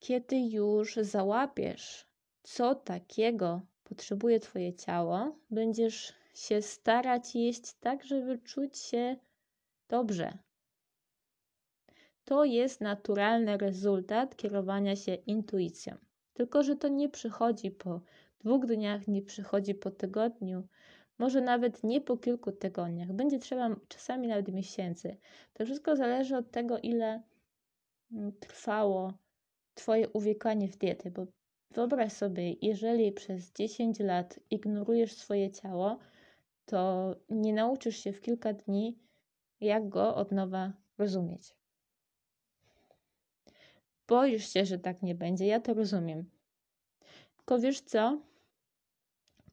Kiedy 0.00 0.36
już 0.36 0.94
załapiesz, 0.96 2.06
co 2.42 2.74
takiego 2.74 3.60
potrzebuje 3.84 4.40
Twoje 4.40 4.74
ciało, 4.74 5.36
będziesz 5.50 6.12
się 6.34 6.62
starać 6.62 7.34
jeść 7.34 7.74
tak, 7.80 8.04
żeby 8.04 8.38
czuć 8.38 8.78
się 8.78 9.16
dobrze. 9.88 10.38
To 12.24 12.44
jest 12.44 12.80
naturalny 12.80 13.58
rezultat 13.58 14.36
kierowania 14.36 14.96
się 14.96 15.14
intuicją. 15.14 15.96
Tylko, 16.32 16.62
że 16.62 16.76
to 16.76 16.88
nie 16.88 17.08
przychodzi 17.08 17.70
po 17.70 18.00
dwóch 18.40 18.66
dniach, 18.66 19.08
nie 19.08 19.22
przychodzi 19.22 19.74
po 19.74 19.90
tygodniu, 19.90 20.68
może 21.18 21.40
nawet 21.40 21.84
nie 21.84 22.00
po 22.00 22.16
kilku 22.16 22.52
tygodniach. 22.52 23.12
Będzie 23.12 23.38
trzeba 23.38 23.76
czasami 23.88 24.28
nawet 24.28 24.48
miesięcy. 24.48 25.16
To 25.52 25.64
wszystko 25.64 25.96
zależy 25.96 26.36
od 26.36 26.50
tego, 26.50 26.78
ile 26.78 27.22
mm, 28.12 28.32
trwało 28.32 29.12
Twoje 29.80 30.08
uwikłanie 30.08 30.68
w 30.68 30.76
dietę, 30.76 31.10
bo 31.10 31.26
wyobraź 31.70 32.12
sobie, 32.12 32.52
jeżeli 32.62 33.12
przez 33.12 33.52
10 33.52 33.98
lat 34.00 34.40
ignorujesz 34.50 35.12
swoje 35.12 35.50
ciało, 35.50 35.98
to 36.66 37.14
nie 37.30 37.52
nauczysz 37.52 37.96
się 37.96 38.12
w 38.12 38.20
kilka 38.20 38.52
dni, 38.52 38.98
jak 39.60 39.88
go 39.88 40.14
od 40.14 40.32
nowa 40.32 40.72
rozumieć. 40.98 41.54
Boisz 44.08 44.52
się, 44.52 44.64
że 44.64 44.78
tak 44.78 45.02
nie 45.02 45.14
będzie, 45.14 45.46
ja 45.46 45.60
to 45.60 45.74
rozumiem. 45.74 46.30
Tylko 47.36 47.58
wiesz 47.58 47.80
co? 47.80 48.20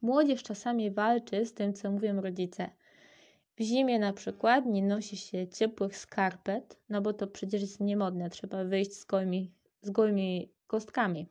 Młodzież 0.02 0.44
czasami 0.44 0.92
walczy 0.92 1.46
z 1.46 1.54
tym, 1.54 1.74
co 1.74 1.92
mówią 1.92 2.22
rodzice. 2.22 2.70
W 3.56 3.62
zimie 3.62 4.00
na 4.00 4.14
przykład 4.14 4.66
nie 4.66 4.84
nosi 4.84 5.18
się 5.18 5.48
ciepłych 5.48 5.98
skarpet, 5.98 6.80
no 6.90 7.02
bo 7.02 7.14
to 7.14 7.28
przecież 7.28 7.62
jest 7.62 7.80
niemodne, 7.80 8.30
trzeba 8.30 8.64
wyjść 8.64 8.94
z 8.94 9.06
gołymi, 9.06 9.57
z 9.88 9.90
gołymi 9.90 10.54
kostkami. 10.68 11.28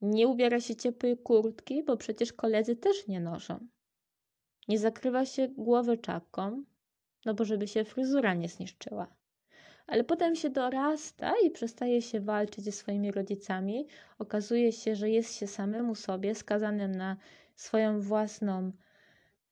Nie 0.00 0.28
ubiera 0.28 0.60
się 0.60 0.76
ciepłej 0.76 1.18
kurtki, 1.18 1.82
bo 1.84 1.96
przecież 1.96 2.32
koledzy 2.32 2.76
też 2.76 3.06
nie 3.06 3.20
noszą. 3.20 3.68
Nie 4.68 4.78
zakrywa 4.78 5.24
się 5.26 5.48
głowy 5.48 5.98
czapką, 5.98 6.64
no 7.24 7.34
bo 7.34 7.44
żeby 7.44 7.68
się 7.68 7.84
fryzura 7.84 8.34
nie 8.34 8.48
zniszczyła. 8.48 9.06
Ale 9.86 10.04
potem 10.04 10.36
się 10.36 10.50
dorasta 10.50 11.34
i 11.44 11.50
przestaje 11.50 12.02
się 12.02 12.20
walczyć 12.20 12.64
ze 12.64 12.72
swoimi 12.72 13.12
rodzicami. 13.12 13.86
Okazuje 14.18 14.72
się, 14.72 14.96
że 14.96 15.10
jest 15.10 15.34
się 15.34 15.46
samemu 15.46 15.94
sobie 15.94 16.34
skazanym 16.34 16.92
na 16.94 17.16
swoją 17.56 18.00
własną 18.00 18.72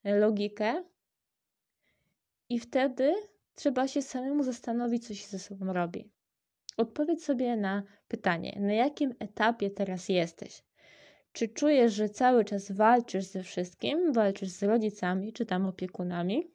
logikę. 0.04 0.84
I 2.48 2.60
wtedy 2.60 3.14
trzeba 3.54 3.88
się 3.88 4.02
samemu 4.02 4.42
zastanowić, 4.42 5.06
co 5.06 5.14
się 5.14 5.28
ze 5.28 5.38
sobą 5.38 5.72
robi. 5.72 6.15
Odpowiedz 6.76 7.24
sobie 7.24 7.56
na 7.56 7.82
pytanie, 8.08 8.58
na 8.60 8.72
jakim 8.72 9.14
etapie 9.18 9.70
teraz 9.70 10.08
jesteś? 10.08 10.62
Czy 11.32 11.48
czujesz, 11.48 11.92
że 11.92 12.08
cały 12.08 12.44
czas 12.44 12.72
walczysz 12.72 13.24
ze 13.24 13.42
wszystkim, 13.42 14.12
walczysz 14.12 14.48
z 14.48 14.62
rodzicami 14.62 15.32
czy 15.32 15.46
tam 15.46 15.66
opiekunami? 15.66 16.50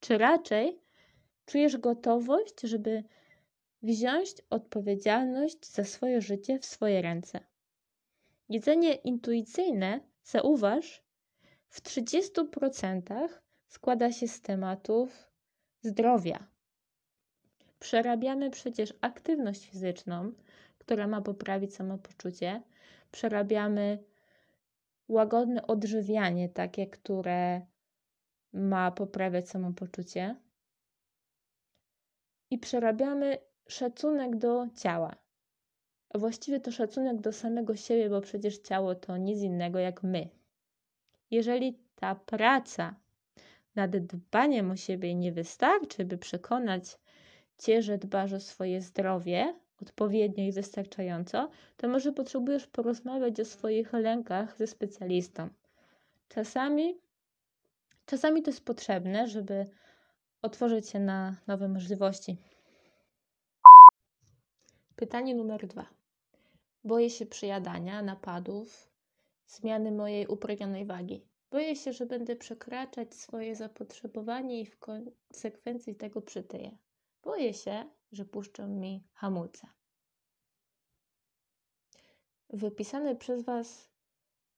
Czy 0.00 0.18
raczej 0.18 0.80
czujesz 1.46 1.76
gotowość, 1.76 2.60
żeby 2.62 3.04
wziąć 3.82 4.34
odpowiedzialność 4.50 5.66
za 5.66 5.84
swoje 5.84 6.20
życie 6.20 6.58
w 6.58 6.64
swoje 6.64 7.02
ręce? 7.02 7.40
Jedzenie 8.48 8.94
intuicyjne, 8.94 10.00
zauważ, 10.22 11.02
w 11.68 11.82
30% 11.82 13.28
składa 13.68 14.12
się 14.12 14.28
z 14.28 14.40
tematów 14.40 15.30
zdrowia. 15.80 16.57
Przerabiamy 17.78 18.50
przecież 18.50 18.94
aktywność 19.00 19.70
fizyczną, 19.70 20.32
która 20.78 21.06
ma 21.06 21.22
poprawić 21.22 21.74
samopoczucie, 21.74 22.62
przerabiamy 23.10 23.98
łagodne 25.08 25.66
odżywianie, 25.66 26.48
takie, 26.48 26.86
które 26.86 27.66
ma 28.52 28.90
poprawiać 28.90 29.48
samopoczucie. 29.48 30.36
I 32.50 32.58
przerabiamy 32.58 33.38
szacunek 33.68 34.36
do 34.36 34.66
ciała. 34.76 35.16
Właściwie 36.14 36.60
to 36.60 36.72
szacunek 36.72 37.20
do 37.20 37.32
samego 37.32 37.76
siebie, 37.76 38.10
bo 38.10 38.20
przecież 38.20 38.58
ciało 38.58 38.94
to 38.94 39.16
nic 39.16 39.40
innego 39.40 39.78
jak 39.78 40.02
my. 40.02 40.28
Jeżeli 41.30 41.78
ta 41.94 42.14
praca 42.14 42.94
nad 43.74 43.96
dbaniem 43.96 44.70
o 44.70 44.76
siebie 44.76 45.14
nie 45.14 45.32
wystarczy, 45.32 46.04
by 46.04 46.18
przekonać 46.18 46.98
cię, 47.58 47.82
że 47.82 47.98
dbasz 47.98 48.32
o 48.32 48.40
swoje 48.40 48.80
zdrowie, 48.80 49.54
odpowiednio 49.82 50.44
i 50.44 50.52
wystarczająco, 50.52 51.50
to 51.76 51.88
może 51.88 52.12
potrzebujesz 52.12 52.66
porozmawiać 52.66 53.40
o 53.40 53.44
swoich 53.44 53.92
lękach 53.92 54.56
ze 54.56 54.66
specjalistą. 54.66 55.48
Czasami, 56.28 57.00
czasami 58.06 58.42
to 58.42 58.50
jest 58.50 58.64
potrzebne, 58.64 59.28
żeby 59.28 59.66
otworzyć 60.42 60.88
się 60.88 61.00
na 61.00 61.36
nowe 61.46 61.68
możliwości. 61.68 62.36
Pytanie 64.96 65.34
numer 65.34 65.66
dwa. 65.66 65.86
Boję 66.84 67.10
się 67.10 67.26
przyjadania, 67.26 68.02
napadów, 68.02 68.90
zmiany 69.46 69.92
mojej 69.92 70.26
upragnionej 70.26 70.86
wagi. 70.86 71.24
Boję 71.50 71.76
się, 71.76 71.92
że 71.92 72.06
będę 72.06 72.36
przekraczać 72.36 73.14
swoje 73.14 73.56
zapotrzebowanie 73.56 74.60
i 74.60 74.66
w 74.66 74.78
konsekwencji 74.78 75.94
tego 75.94 76.22
przytyję. 76.22 76.78
Boję 77.22 77.54
się, 77.54 77.90
że 78.12 78.24
puszczą 78.24 78.68
mi 78.68 79.08
hamulce. 79.12 79.68
Wypisane 82.50 83.16
przez 83.16 83.44
Was 83.44 83.90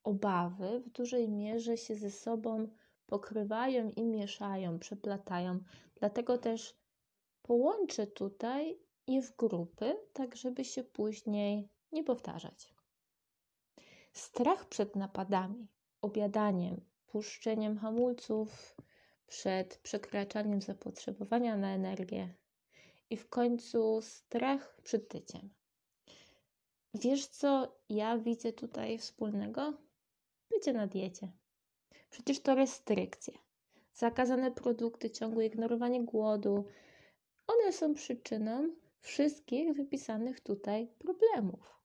obawy 0.03 0.79
w 0.79 0.89
dużej 0.89 1.29
mierze 1.29 1.77
się 1.77 1.95
ze 1.95 2.11
sobą 2.11 2.67
pokrywają 3.05 3.89
i 3.89 4.03
mieszają, 4.03 4.79
przeplatają. 4.79 5.59
Dlatego 5.95 6.37
też 6.37 6.77
połączę 7.41 8.07
tutaj 8.07 8.79
je 9.07 9.21
w 9.21 9.35
grupy, 9.35 9.95
tak 10.13 10.35
żeby 10.35 10.65
się 10.65 10.83
później 10.83 11.69
nie 11.91 12.03
powtarzać. 12.03 12.75
Strach 14.13 14.65
przed 14.65 14.95
napadami, 14.95 15.67
obiadaniem, 16.01 16.81
puszczeniem 17.07 17.77
hamulców, 17.77 18.75
przed 19.27 19.77
przekraczaniem 19.77 20.61
zapotrzebowania 20.61 21.57
na 21.57 21.73
energię, 21.73 22.35
i 23.11 23.17
w 23.17 23.29
końcu 23.29 24.01
strach 24.01 24.81
przed 24.83 25.09
tyciem. 25.09 25.49
Wiesz, 26.93 27.27
co 27.27 27.75
ja 27.89 28.17
widzę 28.17 28.53
tutaj 28.53 28.97
wspólnego? 28.97 29.73
Bycie 30.49 30.73
na 30.73 30.87
diecie. 30.87 31.31
Przecież 32.09 32.39
to 32.39 32.55
restrykcje. 32.55 33.33
Zakazane 33.93 34.51
produkty, 34.51 35.09
ciągłe 35.09 35.45
ignorowanie 35.45 36.03
głodu. 36.03 36.65
One 37.47 37.73
są 37.73 37.93
przyczyną 37.93 38.69
wszystkich 38.99 39.73
wypisanych 39.73 40.39
tutaj 40.39 40.87
problemów. 40.87 41.81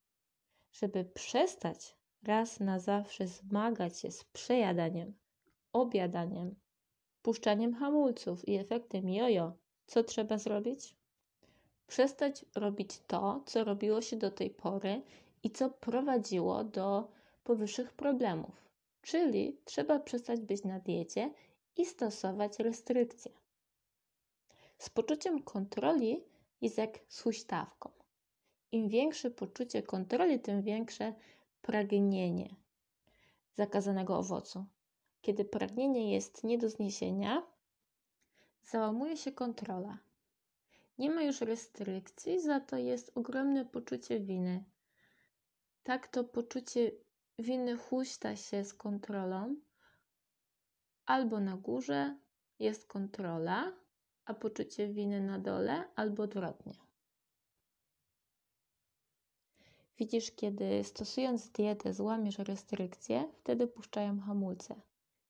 Żeby 0.73 1.05
przestać 1.05 1.97
raz 2.23 2.61
na 2.61 2.79
zawsze 2.79 3.27
zmagać 3.27 3.99
się 3.99 4.11
z 4.11 4.25
przejadaniem, 4.25 5.15
obiadaniem, 5.73 6.55
puszczaniem 7.23 7.75
hamulców 7.75 8.49
i 8.49 8.55
efektem 8.55 9.09
jojo, 9.09 9.53
co 9.87 10.05
trzeba 10.05 10.39
zrobić? 10.39 10.97
Przestać 11.87 12.45
robić 12.55 13.01
to, 13.07 13.43
co 13.47 13.65
robiło 13.65 14.03
się 14.03 14.17
do 14.17 14.31
tej 14.31 14.51
pory 14.51 15.03
i 15.43 15.51
co 15.51 15.71
prowadziło 15.71 16.65
do 16.65 17.09
powyższych 17.45 17.93
problemów. 17.93 18.67
Czyli 19.03 19.57
trzeba 19.65 19.99
przestać 19.99 20.41
być 20.41 20.65
na 20.65 20.81
diecie 20.81 21.31
i 21.77 21.87
stosować 21.87 22.59
restrykcje. 22.59 23.33
Z 24.79 24.91
poczuciem 24.91 25.43
kontroli 25.43 26.25
jest 26.61 26.79
jak 26.79 26.99
z 27.09 27.21
huśtawką. 27.21 27.91
Im 28.73 28.89
większe 28.89 29.31
poczucie 29.31 29.83
kontroli, 29.83 30.41
tym 30.41 30.63
większe 30.63 31.15
pragnienie 31.63 32.55
zakazanego 33.55 34.19
owocu. 34.19 34.65
Kiedy 35.23 35.45
pragnienie 35.45 36.13
jest 36.13 36.45
nie 36.45 36.59
do 36.59 36.71
zniesienia, 36.71 37.43
załamuje 38.63 39.17
się 39.17 39.33
kontrola 39.33 39.99
nie 40.99 41.11
ma 41.11 41.23
już 41.23 41.41
restrykcji, 41.41 42.41
za 42.41 42.61
to 42.61 42.77
jest 42.77 43.13
ogromne 43.15 43.65
poczucie 43.65 44.21
winy. 44.21 44.65
Tak 45.83 46.09
to 46.09 46.25
poczucie 46.25 46.93
winy 47.39 47.77
huśta 47.77 48.37
się 48.37 48.65
z 48.65 48.75
kontrolą. 48.75 49.57
Albo 51.07 51.41
na 51.41 51.57
górze 51.57 52.19
jest 52.59 52.87
kontrola, 52.87 53.73
a 54.25 54.35
poczucie 54.35 54.89
winy 54.89 55.21
na 55.21 55.39
dole, 55.39 55.85
albo 55.95 56.23
odwrotnie. 56.23 56.75
Widzisz, 59.99 60.31
kiedy 60.31 60.85
stosując 60.85 61.51
dietę 61.51 61.95
złamiesz 61.95 62.39
restrykcje, 62.39 63.33
wtedy 63.39 63.67
puszczają 63.67 64.21
hamulce. 64.21 64.81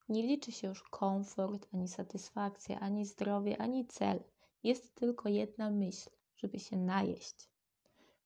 Nie 0.09 0.23
liczy 0.23 0.53
się 0.53 0.69
już 0.69 0.83
komfort, 0.83 1.69
ani 1.75 1.89
satysfakcja, 1.89 2.81
ani 2.81 3.07
zdrowie, 3.07 3.59
ani 3.59 3.87
cel. 3.87 4.23
Jest 4.63 4.95
tylko 4.95 5.29
jedna 5.29 5.71
myśl, 5.71 6.11
żeby 6.37 6.59
się 6.59 6.77
najeść. 6.77 7.51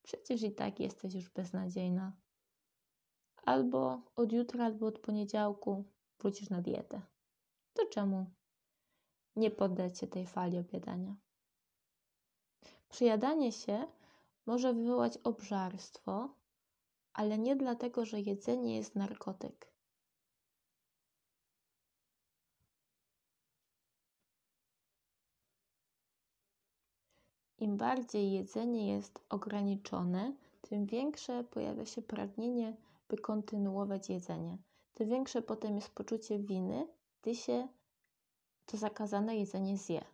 Przecież 0.03 0.43
i 0.43 0.53
tak 0.53 0.81
jesteś 0.81 1.15
już 1.15 1.31
beznadziejna. 1.31 2.13
Albo 3.45 4.03
od 4.17 4.33
jutra, 4.33 4.65
albo 4.65 4.87
od 4.87 4.99
poniedziałku 4.99 5.85
wrócisz 6.19 6.51
na 6.51 6.63
dietę. 6.63 7.03
To 7.75 7.87
czemu 7.87 8.27
nie 9.37 9.51
poddać 9.51 9.99
się 9.99 10.07
tej 10.07 10.27
fali 10.27 10.59
obiadania? 10.59 11.17
Przyjadanie 12.89 13.53
się 13.53 13.87
może 14.47 14.75
wywołać 14.75 15.17
obżarstwo, 15.17 16.35
ale 17.13 17.39
nie 17.39 17.57
dlatego, 17.57 18.05
że 18.05 18.21
jedzenie 18.21 18.77
jest 18.77 18.95
narkotyk. 18.95 19.70
Im 27.61 27.77
bardziej 27.77 28.33
jedzenie 28.33 28.89
jest 28.89 29.21
ograniczone, 29.29 30.33
tym 30.63 30.87
większe 30.87 31.45
pojawia 31.45 31.87
się 31.87 32.03
pragnienie, 32.03 32.77
by 33.09 33.17
kontynuować 33.19 34.09
jedzenie. 34.09 34.59
Tym 34.95 35.09
większe 35.09 35.43
potem 35.43 35.77
jest 35.77 35.91
poczucie 35.91 36.39
winy, 36.39 36.87
gdy 37.23 37.35
się 37.35 37.69
to 38.67 38.77
zakazane 38.77 39.37
jedzenie 39.37 39.79
zje. 39.79 40.05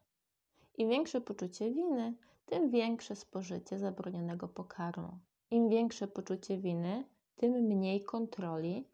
Im 0.78 0.88
większe 0.88 1.20
poczucie 1.20 1.70
winy, 1.70 2.14
tym 2.46 2.70
większe 2.70 3.16
spożycie 3.16 3.78
zabronionego 3.78 4.48
pokarmu. 4.48 5.18
Im 5.50 5.68
większe 5.68 6.08
poczucie 6.08 6.58
winy, 6.58 7.04
tym 7.36 7.52
mniej 7.52 8.04
kontroli 8.04 8.88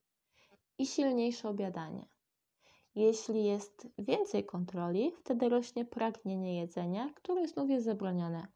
i 0.78 0.86
silniejsze 0.86 1.48
obiadanie. 1.48 2.11
Jeśli 2.94 3.44
jest 3.44 3.88
więcej 3.98 4.44
kontroli, 4.44 5.12
wtedy 5.12 5.48
rośnie 5.48 5.84
pragnienie 5.84 6.60
jedzenia, 6.60 7.12
które 7.14 7.48
znów 7.48 7.70
jest 7.70 7.84
zabronione. 7.84 8.46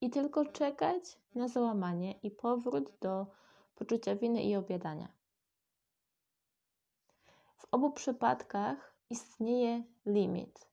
I 0.00 0.10
tylko 0.10 0.44
czekać 0.44 1.18
na 1.34 1.48
załamanie 1.48 2.12
i 2.12 2.30
powrót 2.30 2.92
do 3.00 3.26
poczucia 3.74 4.16
winy 4.16 4.42
i 4.42 4.56
obiadania. 4.56 5.08
W 7.56 7.66
obu 7.70 7.92
przypadkach 7.92 8.94
istnieje 9.10 9.84
limit. 10.06 10.68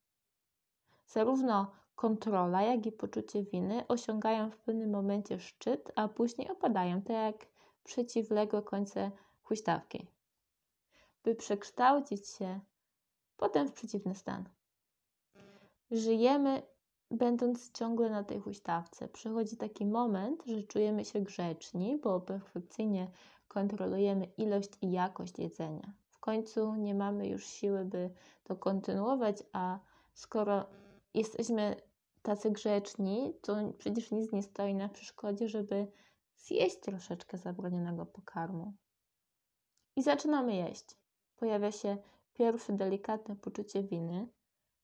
Zarówno 1.07 1.71
kontrola, 1.95 2.61
jak 2.61 2.85
i 2.85 2.91
poczucie 2.91 3.43
winy 3.43 3.87
osiągają 3.87 4.51
w 4.51 4.57
pewnym 4.57 4.89
momencie 4.89 5.39
szczyt, 5.39 5.91
a 5.95 6.07
później 6.07 6.49
opadają, 6.49 7.01
tak 7.01 7.15
jak 7.15 7.47
przeciwległe 7.83 8.61
końce 8.61 9.11
huśtawki, 9.43 10.07
by 11.23 11.35
przekształcić 11.35 12.29
się 12.29 12.59
potem 13.37 13.67
w 13.67 13.73
przeciwny 13.73 14.15
stan. 14.15 14.49
Żyjemy 15.91 16.61
będąc 17.11 17.71
ciągle 17.71 18.09
na 18.09 18.23
tej 18.23 18.39
huśtawce. 18.39 19.07
Przychodzi 19.07 19.57
taki 19.57 19.85
moment, 19.85 20.43
że 20.45 20.63
czujemy 20.63 21.05
się 21.05 21.21
grzeczni, 21.21 21.99
bo 22.03 22.21
perfekcyjnie 22.21 23.11
kontrolujemy 23.47 24.25
ilość 24.37 24.69
i 24.81 24.91
jakość 24.91 25.39
jedzenia. 25.39 25.93
W 26.09 26.19
końcu 26.19 26.75
nie 26.75 26.95
mamy 26.95 27.27
już 27.27 27.45
siły, 27.45 27.85
by 27.85 28.09
to 28.43 28.55
kontynuować, 28.55 29.43
a 29.53 29.79
skoro 30.13 30.65
jesteśmy 31.13 31.75
tacy 32.21 32.51
grzeczni, 32.51 33.33
to 33.41 33.55
przecież 33.77 34.11
nic 34.11 34.31
nie 34.31 34.43
stoi 34.43 34.75
na 34.75 34.89
przeszkodzie, 34.89 35.49
żeby 35.49 35.87
zjeść 36.37 36.79
troszeczkę 36.79 37.37
zabronionego 37.37 38.05
pokarmu. 38.05 38.73
I 39.95 40.03
zaczynamy 40.03 40.55
jeść. 40.55 40.85
Pojawia 41.37 41.71
się 41.71 41.97
pierwsze 42.37 42.73
delikatne 42.73 43.35
poczucie 43.35 43.83
winy. 43.83 44.27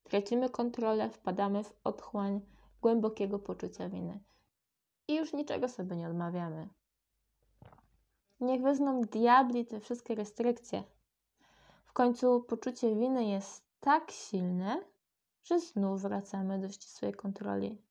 Tracimy 0.03 0.49
kontrolę, 0.49 1.09
wpadamy 1.09 1.63
w 1.63 1.73
otchłań 1.83 2.41
głębokiego 2.81 3.39
poczucia 3.39 3.89
winy. 3.89 4.19
I 5.07 5.15
już 5.15 5.33
niczego 5.33 5.69
sobie 5.69 5.95
nie 5.95 6.09
odmawiamy. 6.09 6.69
Niech 8.39 8.61
wezmą 8.61 9.01
diabli 9.01 9.65
te 9.65 9.79
wszystkie 9.79 10.15
restrykcje. 10.15 10.83
W 11.85 11.93
końcu 11.93 12.41
poczucie 12.41 12.95
winy 12.95 13.25
jest 13.25 13.63
tak 13.79 14.11
silne, 14.11 14.83
że 15.43 15.59
znów 15.59 16.01
wracamy 16.01 16.59
do 16.59 16.69
ścisłej 16.69 17.13
kontroli. 17.13 17.81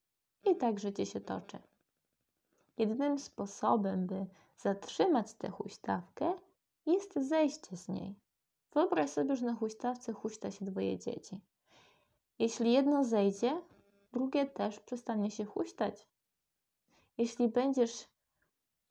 I 0.44 0.56
tak 0.56 0.80
życie 0.80 1.06
się 1.06 1.20
toczy. 1.20 1.58
Jedynym 2.78 3.18
sposobem, 3.18 4.06
by 4.06 4.26
zatrzymać 4.56 5.34
tę 5.34 5.50
huśtawkę, 5.50 6.32
jest 6.86 7.14
zejście 7.28 7.76
z 7.76 7.88
niej. 7.88 8.16
Wyobraź 8.74 9.10
sobie, 9.10 9.36
że 9.36 9.46
na 9.46 9.54
huśtawce 9.54 10.12
huśta 10.12 10.50
się 10.50 10.64
dwoje 10.64 10.98
dzieci. 10.98 11.40
Jeśli 12.38 12.72
jedno 12.72 13.04
zejdzie, 13.04 13.60
drugie 14.12 14.46
też 14.46 14.80
przestanie 14.80 15.30
się 15.30 15.44
huśtać. 15.44 16.06
Jeśli 17.18 17.48
będziesz, 17.48 18.08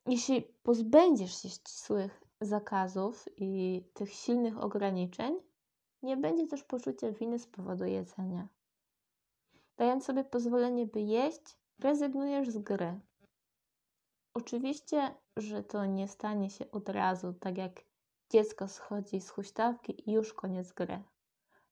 jeśli 0.07 0.41
pozbędziesz 0.41 1.41
się 1.41 1.49
ścisłych 1.49 2.23
zakazów 2.41 3.25
i 3.37 3.83
tych 3.93 4.13
silnych 4.13 4.63
ograniczeń, 4.63 5.35
nie 6.03 6.17
będzie 6.17 6.47
też 6.47 6.63
poczucia 6.63 7.11
winy 7.11 7.39
z 7.39 7.47
powodu 7.47 7.85
jedzenia. 7.85 8.47
Dając 9.77 10.05
sobie 10.05 10.23
pozwolenie, 10.23 10.85
by 10.85 11.01
jeść, 11.01 11.57
rezygnujesz 11.79 12.49
z 12.49 12.57
gry. 12.57 12.99
Oczywiście, 14.33 15.15
że 15.37 15.63
to 15.63 15.85
nie 15.85 16.07
stanie 16.07 16.49
się 16.49 16.71
od 16.71 16.89
razu, 16.89 17.33
tak 17.33 17.57
jak 17.57 17.90
dziecko 18.31 18.67
schodzi 18.67 19.21
z 19.21 19.29
huśtawki 19.29 20.09
i 20.09 20.13
już 20.13 20.33
koniec 20.33 20.71
gry. 20.71 21.03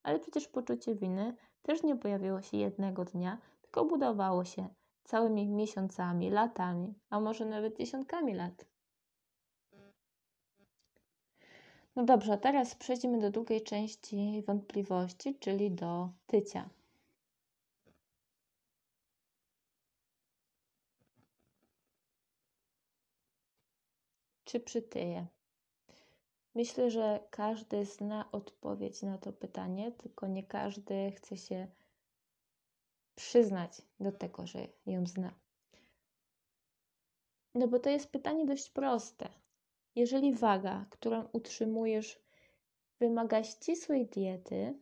Ale 0.04 0.19
przecież 0.19 0.48
poczucie 0.48 0.95
winy 0.95 1.36
też 1.62 1.84
nie 1.84 1.95
pojawiło 1.95 2.41
się 2.41 2.58
jednego 2.58 3.06
dnia, 3.06 3.38
tylko 3.62 3.86
budowało 3.86 4.45
się 4.45 4.69
całymi 5.04 5.48
miesiącami, 5.48 6.30
latami, 6.30 6.93
a 7.10 7.19
może 7.19 7.45
nawet 7.45 7.78
dziesiątkami 7.78 8.34
lat. 8.34 8.65
No 11.95 12.04
dobrze, 12.06 12.34
a 12.34 12.38
teraz 12.38 12.76
przejdźmy 12.76 13.19
do 13.19 13.30
drugiej 13.32 13.63
części 13.63 14.43
wątpliwości, 14.48 15.36
czyli 15.39 15.72
do 15.72 16.10
tycia. 16.28 16.69
Czy 24.43 24.60
przytyje? 24.60 25.28
Myślę, 26.55 26.91
że 26.91 27.19
każdy 27.29 27.85
zna 27.85 28.31
odpowiedź 28.31 29.01
na 29.01 29.17
to 29.17 29.33
pytanie, 29.33 29.91
tylko 29.91 30.27
nie 30.27 30.43
każdy 30.43 31.12
chce 31.12 31.38
się 31.38 31.67
przyznać 33.15 33.81
do 33.99 34.12
tego, 34.12 34.47
że 34.47 34.67
ją 34.85 35.07
zna. 35.07 35.33
No 37.55 37.67
bo 37.67 37.79
to 37.79 37.89
jest 37.89 38.12
pytanie 38.12 38.45
dość 38.45 38.69
proste. 38.69 39.29
Jeżeli 39.95 40.33
waga, 40.33 40.85
którą 40.89 41.29
utrzymujesz, 41.31 42.19
wymaga 42.99 43.43
ścisłej 43.43 44.05
diety 44.07 44.79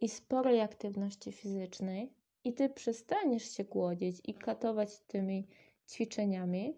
i 0.00 0.08
sporej 0.08 0.60
aktywności 0.60 1.32
fizycznej, 1.32 2.14
i 2.44 2.52
ty 2.54 2.68
przestaniesz 2.68 3.56
się 3.56 3.64
głodzić 3.64 4.20
i 4.24 4.34
katować 4.34 5.00
tymi 5.00 5.46
ćwiczeniami, 5.88 6.76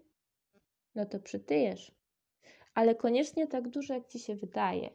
no 0.95 1.05
to 1.05 1.19
przytyjesz. 1.19 1.96
Ale 2.77 2.95
koniecznie 2.95 3.47
tak 3.47 3.69
dużo, 3.69 3.93
jak 3.93 4.07
ci 4.07 4.19
się 4.19 4.35
wydaje. 4.35 4.89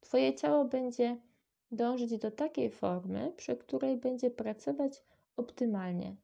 Twoje 0.00 0.34
ciało 0.34 0.64
będzie 0.64 1.20
dążyć 1.70 2.18
do 2.18 2.30
takiej 2.30 2.70
formy, 2.70 3.32
przy 3.36 3.56
której 3.56 3.96
będzie 3.96 4.30
pracować 4.30 5.02
optymalnie. 5.36 6.16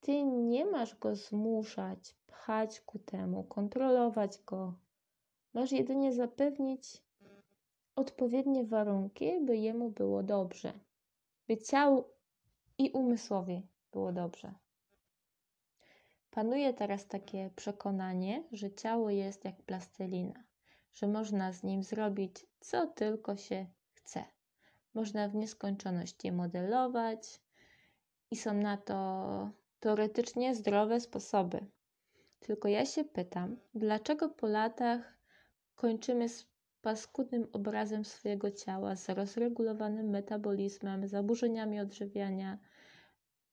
Ty 0.00 0.24
nie 0.24 0.66
masz 0.66 0.98
go 0.98 1.16
zmuszać, 1.16 2.14
pchać 2.26 2.80
ku 2.80 2.98
temu, 2.98 3.44
kontrolować 3.44 4.38
go. 4.46 4.74
Masz 5.54 5.72
jedynie 5.72 6.12
zapewnić 6.12 7.02
odpowiednie 7.96 8.64
warunki, 8.64 9.40
by 9.40 9.56
jemu 9.56 9.90
było 9.90 10.22
dobrze, 10.22 10.72
by 11.48 11.56
ciału 11.56 12.04
i 12.78 12.90
umysłowi 12.90 13.62
było 13.92 14.12
dobrze. 14.12 14.63
Panuje 16.34 16.72
teraz 16.72 17.06
takie 17.06 17.50
przekonanie, 17.56 18.44
że 18.52 18.72
ciało 18.72 19.10
jest 19.10 19.44
jak 19.44 19.62
plastelina, 19.62 20.44
że 20.94 21.06
można 21.06 21.52
z 21.52 21.62
nim 21.62 21.82
zrobić 21.82 22.46
co 22.60 22.86
tylko 22.86 23.36
się 23.36 23.66
chce. 23.92 24.24
Można 24.94 25.28
w 25.28 25.34
nieskończoność 25.34 26.24
je 26.24 26.32
modelować 26.32 27.40
i 28.30 28.36
są 28.36 28.54
na 28.54 28.76
to 28.76 29.50
teoretycznie 29.80 30.54
zdrowe 30.54 31.00
sposoby. 31.00 31.66
Tylko 32.40 32.68
ja 32.68 32.86
się 32.86 33.04
pytam, 33.04 33.56
dlaczego 33.74 34.28
po 34.28 34.46
latach 34.46 35.18
kończymy 35.74 36.28
z 36.28 36.46
paskudnym 36.82 37.46
obrazem 37.52 38.04
swojego 38.04 38.50
ciała, 38.50 38.96
z 38.96 39.08
rozregulowanym 39.08 40.10
metabolizmem, 40.10 41.08
zaburzeniami 41.08 41.80
odżywiania, 41.80 42.58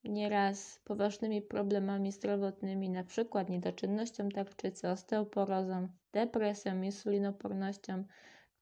nieraz 0.04 0.80
poważnymi 0.84 1.42
problemami 1.42 2.12
zdrowotnymi, 2.12 2.88
np. 2.88 3.46
niedoczynnością 3.50 4.30
tarczycy, 4.30 4.90
osteoporozą, 4.90 5.88
depresją, 6.12 6.82
insulinopornością, 6.82 8.04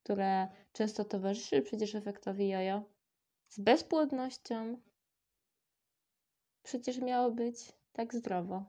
które 0.04 0.48
często 0.74 1.06
towarzyszy 1.06 1.62
przecież 1.62 1.96
efektowi 1.96 2.50
jojo, 2.50 2.84
z 3.48 3.60
bezpłodnością. 3.60 4.78
Przecież 6.64 6.98
miało 7.02 7.32
być 7.32 7.74
tak 7.94 8.16
zdrowo. 8.16 8.66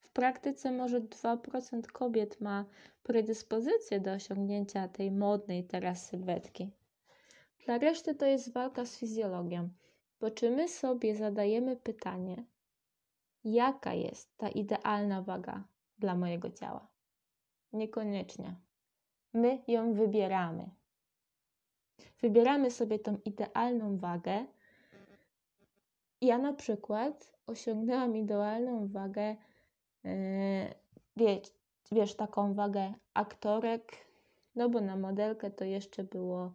W 0.00 0.10
praktyce 0.10 0.72
może 0.72 1.00
2% 1.00 1.82
kobiet 1.86 2.40
ma 2.40 2.64
predyspozycję 3.02 4.00
do 4.00 4.12
osiągnięcia 4.12 4.88
tej 4.88 5.10
modnej 5.10 5.64
teraz 5.64 6.06
sylwetki. 6.06 6.70
Dla 7.64 7.78
reszty 7.78 8.14
to 8.14 8.26
jest 8.26 8.52
walka 8.52 8.84
z 8.84 8.96
fizjologią. 8.96 9.68
Bo 10.22 10.30
czy 10.30 10.50
my 10.50 10.68
sobie 10.68 11.16
zadajemy 11.16 11.76
pytanie, 11.76 12.44
jaka 13.44 13.94
jest 13.94 14.36
ta 14.36 14.48
idealna 14.48 15.22
waga 15.22 15.64
dla 15.98 16.14
mojego 16.14 16.50
ciała? 16.50 16.88
Niekoniecznie. 17.72 18.54
My 19.34 19.62
ją 19.68 19.94
wybieramy. 19.94 20.70
Wybieramy 22.20 22.70
sobie 22.70 22.98
tą 22.98 23.18
idealną 23.24 23.98
wagę. 23.98 24.46
Ja 26.20 26.38
na 26.38 26.52
przykład 26.52 27.32
osiągnęłam 27.46 28.16
idealną 28.16 28.88
wagę, 28.88 29.36
yy, 30.04 30.10
wiesz, 31.16 31.48
wiesz, 31.92 32.14
taką 32.14 32.54
wagę 32.54 32.94
aktorek, 33.14 33.92
no 34.54 34.68
bo 34.68 34.80
na 34.80 34.96
modelkę 34.96 35.50
to 35.50 35.64
jeszcze 35.64 36.04
było 36.04 36.52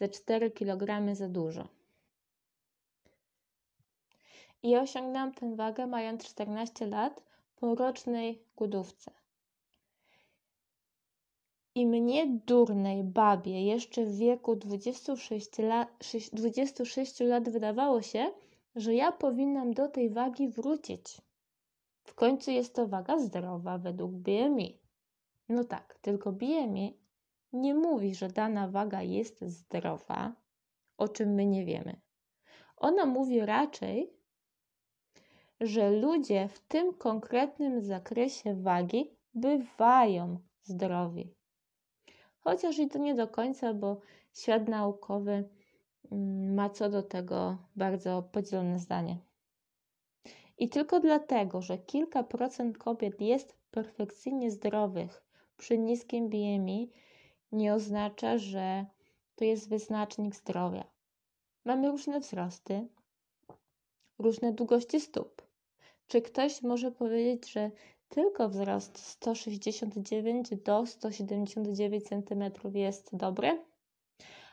ze 0.00 0.08
4 0.08 0.50
kg 0.50 1.14
za 1.14 1.28
dużo. 1.28 1.77
I 4.62 4.76
osiągnęłam 4.76 5.32
tę 5.32 5.56
wagę 5.56 5.86
mając 5.86 6.24
14 6.24 6.86
lat 6.86 7.22
po 7.56 7.74
rocznej 7.74 8.42
głodówce. 8.56 9.10
I 11.74 11.86
mnie 11.86 12.26
durnej 12.26 13.04
babie 13.04 13.64
jeszcze 13.64 14.04
w 14.04 14.16
wieku 14.16 14.56
26 14.56 15.58
lat, 15.58 15.88
26 16.32 17.20
lat 17.20 17.48
wydawało 17.48 18.02
się, 18.02 18.32
że 18.76 18.94
ja 18.94 19.12
powinnam 19.12 19.74
do 19.74 19.88
tej 19.88 20.10
wagi 20.10 20.48
wrócić. 20.48 21.22
W 22.04 22.14
końcu 22.14 22.50
jest 22.50 22.74
to 22.74 22.88
waga 22.88 23.18
zdrowa 23.18 23.78
według 23.78 24.12
BMI. 24.12 24.78
No 25.48 25.64
tak, 25.64 25.98
tylko 26.02 26.32
BMI 26.32 26.98
nie 27.52 27.74
mówi, 27.74 28.14
że 28.14 28.28
dana 28.28 28.68
waga 28.68 29.02
jest 29.02 29.40
zdrowa, 29.40 30.32
o 30.98 31.08
czym 31.08 31.34
my 31.34 31.46
nie 31.46 31.64
wiemy. 31.64 32.00
Ona 32.76 33.06
mówi 33.06 33.40
raczej, 33.40 34.17
że 35.60 35.90
ludzie 35.90 36.48
w 36.48 36.60
tym 36.60 36.94
konkretnym 36.94 37.82
zakresie 37.82 38.54
wagi 38.54 39.10
bywają 39.34 40.38
zdrowi. 40.62 41.34
Chociaż 42.40 42.78
i 42.78 42.88
to 42.88 42.98
nie 42.98 43.14
do 43.14 43.28
końca, 43.28 43.74
bo 43.74 44.00
świat 44.34 44.68
naukowy 44.68 45.48
mm, 46.12 46.54
ma 46.54 46.70
co 46.70 46.90
do 46.90 47.02
tego 47.02 47.58
bardzo 47.76 48.22
podzielone 48.22 48.78
zdanie. 48.78 49.18
I 50.58 50.68
tylko 50.68 51.00
dlatego, 51.00 51.62
że 51.62 51.78
kilka 51.78 52.22
procent 52.22 52.78
kobiet 52.78 53.20
jest 53.20 53.56
perfekcyjnie 53.70 54.50
zdrowych 54.50 55.22
przy 55.56 55.78
niskim 55.78 56.28
BMI, 56.28 56.90
nie 57.52 57.74
oznacza, 57.74 58.38
że 58.38 58.86
to 59.34 59.44
jest 59.44 59.68
wyznacznik 59.68 60.34
zdrowia. 60.34 60.84
Mamy 61.64 61.90
różne 61.90 62.20
wzrosty, 62.20 62.88
różne 64.18 64.52
długości 64.52 65.00
stóp. 65.00 65.47
Czy 66.08 66.22
ktoś 66.22 66.62
może 66.62 66.90
powiedzieć, 66.90 67.52
że 67.52 67.70
tylko 68.08 68.48
wzrost 68.48 68.98
169 68.98 70.50
do 70.64 70.86
179 70.86 72.04
cm 72.04 72.44
jest 72.74 73.16
dobry? 73.16 73.64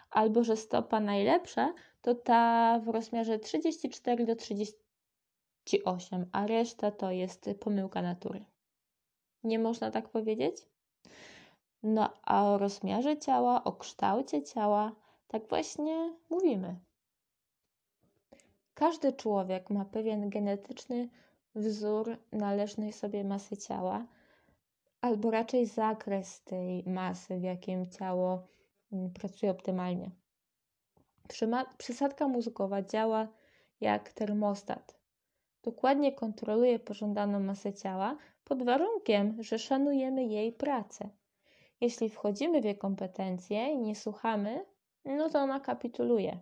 Albo 0.10 0.44
że 0.44 0.58
stopa 0.58 1.00
najlepsza 1.00 1.74
to 2.02 2.16
ta 2.16 2.80
w 2.80 2.88
rozmiarze 2.88 3.40
34 3.40 4.26
do 4.26 4.36
38, 4.36 6.26
a 6.32 6.48
reszta 6.48 6.92
to 6.92 7.12
jest 7.12 7.50
pomyłka 7.60 8.02
natury. 8.02 8.46
Nie 9.44 9.60
można 9.60 9.92
tak 9.92 10.10
powiedzieć? 10.10 10.68
No 11.84 12.10
a 12.24 12.50
o 12.50 12.58
rozmiarze 12.58 13.18
ciała, 13.18 13.64
o 13.64 13.72
kształcie 13.72 14.44
ciała, 14.44 14.96
tak 15.28 15.48
właśnie 15.48 16.14
mówimy. 16.30 16.80
Każdy 18.74 19.14
człowiek 19.14 19.70
ma 19.70 19.86
pewien 19.86 20.30
genetyczny 20.30 21.10
wzór 21.56 22.18
należnej 22.32 22.94
sobie 22.94 23.24
masy 23.24 23.58
ciała, 23.58 24.06
albo 25.02 25.32
raczej 25.32 25.66
zakres 25.66 26.44
tej 26.44 26.84
masy, 26.84 27.40
w 27.40 27.44
jakim 27.44 27.90
ciało 27.90 28.48
mm, 28.92 29.14
pracuje 29.14 29.52
optymalnie. 29.52 30.12
Przysadka 31.78 32.28
mózgowa 32.28 32.82
działa 32.82 33.28
jak 33.82 34.14
termostat. 34.14 35.00
Dokładnie 35.64 36.12
kontroluje 36.12 36.80
pożądaną 36.80 37.40
masę 37.40 37.74
ciała 37.74 38.18
pod 38.44 38.64
warunkiem, 38.64 39.44
że 39.44 39.60
szanujemy 39.60 40.26
jej 40.26 40.52
pracę. 40.52 41.10
Jeśli 41.82 42.10
wchodzimy 42.10 42.62
w 42.62 42.66
jej 42.66 42.78
kompetencje 42.78 43.72
i 43.72 43.78
nie 43.78 43.96
słuchamy, 43.96 44.66
no 45.06 45.30
to 45.30 45.40
ona 45.40 45.60
kapituluje. 45.60 46.40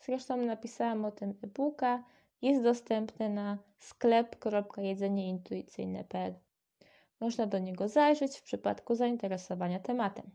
Zresztą 0.00 0.36
napisałam 0.36 1.04
o 1.04 1.10
tym 1.10 1.34
e-booka, 1.42 2.04
jest 2.42 2.62
dostępny 2.62 3.30
na 3.30 3.58
sklep.jedzenieintuicyjne.pl. 3.78 6.34
Można 7.20 7.46
do 7.46 7.58
niego 7.58 7.88
zajrzeć 7.88 8.38
w 8.38 8.42
przypadku 8.42 8.94
zainteresowania 8.94 9.80
tematem. 9.80 10.30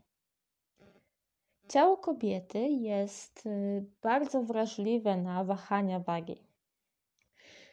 Ciało 1.68 1.96
kobiety 1.96 2.68
jest 2.68 3.46
y, 3.46 3.84
bardzo 4.02 4.42
wrażliwe 4.42 5.16
na 5.16 5.44
wahania 5.44 6.00
wagi. 6.00 6.42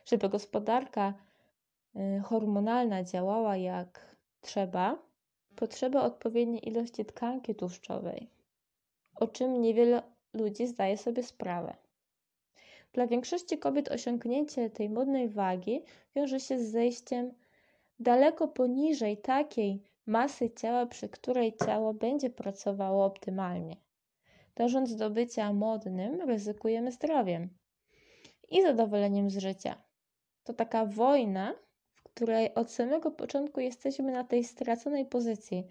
Żeby 0.05 0.29
gospodarka 0.29 1.13
y, 1.95 2.21
hormonalna 2.23 3.03
działała 3.03 3.57
jak 3.57 4.15
trzeba, 4.41 4.99
potrzeba 5.55 6.03
odpowiedniej 6.03 6.69
ilości 6.69 7.05
tkanki 7.05 7.55
tłuszczowej, 7.55 8.29
o 9.15 9.27
czym 9.27 9.61
niewiele 9.61 10.03
ludzi 10.33 10.67
zdaje 10.67 10.97
sobie 10.97 11.23
sprawę. 11.23 11.84
Dla 12.95 13.07
większości 13.07 13.57
kobiet 13.57 13.91
osiągnięcie 13.91 14.69
tej 14.69 14.89
modnej 14.89 15.29
wagi 15.29 15.83
wiąże 16.15 16.39
się 16.39 16.59
z 16.59 16.71
zejściem 16.71 17.31
daleko 17.99 18.47
poniżej 18.47 19.17
takiej 19.17 19.83
masy 20.05 20.49
ciała, 20.49 20.85
przy 20.85 21.09
której 21.09 21.53
ciało 21.65 21.93
będzie 21.93 22.29
pracowało 22.29 23.05
optymalnie. 23.05 23.77
Dążąc 24.55 24.95
do 24.95 25.09
bycia 25.09 25.53
modnym, 25.53 26.21
ryzykujemy 26.21 26.91
zdrowiem 26.91 27.49
i 28.49 28.61
zadowoleniem 28.61 29.29
z 29.29 29.37
życia. 29.37 29.81
To 30.43 30.53
taka 30.53 30.85
wojna, 30.85 31.55
w 31.95 32.03
której 32.03 32.53
od 32.53 32.71
samego 32.71 33.11
początku 33.11 33.59
jesteśmy 33.59 34.11
na 34.11 34.23
tej 34.23 34.43
straconej 34.43 35.05
pozycji, 35.05 35.67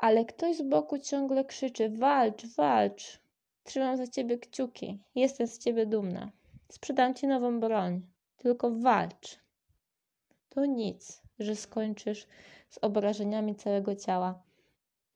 ale 0.00 0.24
ktoś 0.24 0.56
z 0.56 0.62
boku 0.62 0.98
ciągle 0.98 1.44
krzyczy: 1.44 1.90
walcz, 1.90 2.46
walcz, 2.46 3.25
Trzymam 3.66 3.96
za 3.96 4.06
ciebie 4.06 4.38
kciuki. 4.38 4.98
Jestem 5.14 5.46
z 5.46 5.58
ciebie 5.58 5.86
dumna. 5.86 6.30
Sprzedam 6.72 7.14
ci 7.14 7.26
nową 7.26 7.60
broń. 7.60 8.06
Tylko 8.36 8.70
walcz. 8.70 9.38
To 10.48 10.66
nic, 10.66 11.22
że 11.38 11.56
skończysz 11.56 12.26
z 12.70 12.78
obrażeniami 12.82 13.54
całego 13.54 13.96
ciała. 13.96 14.42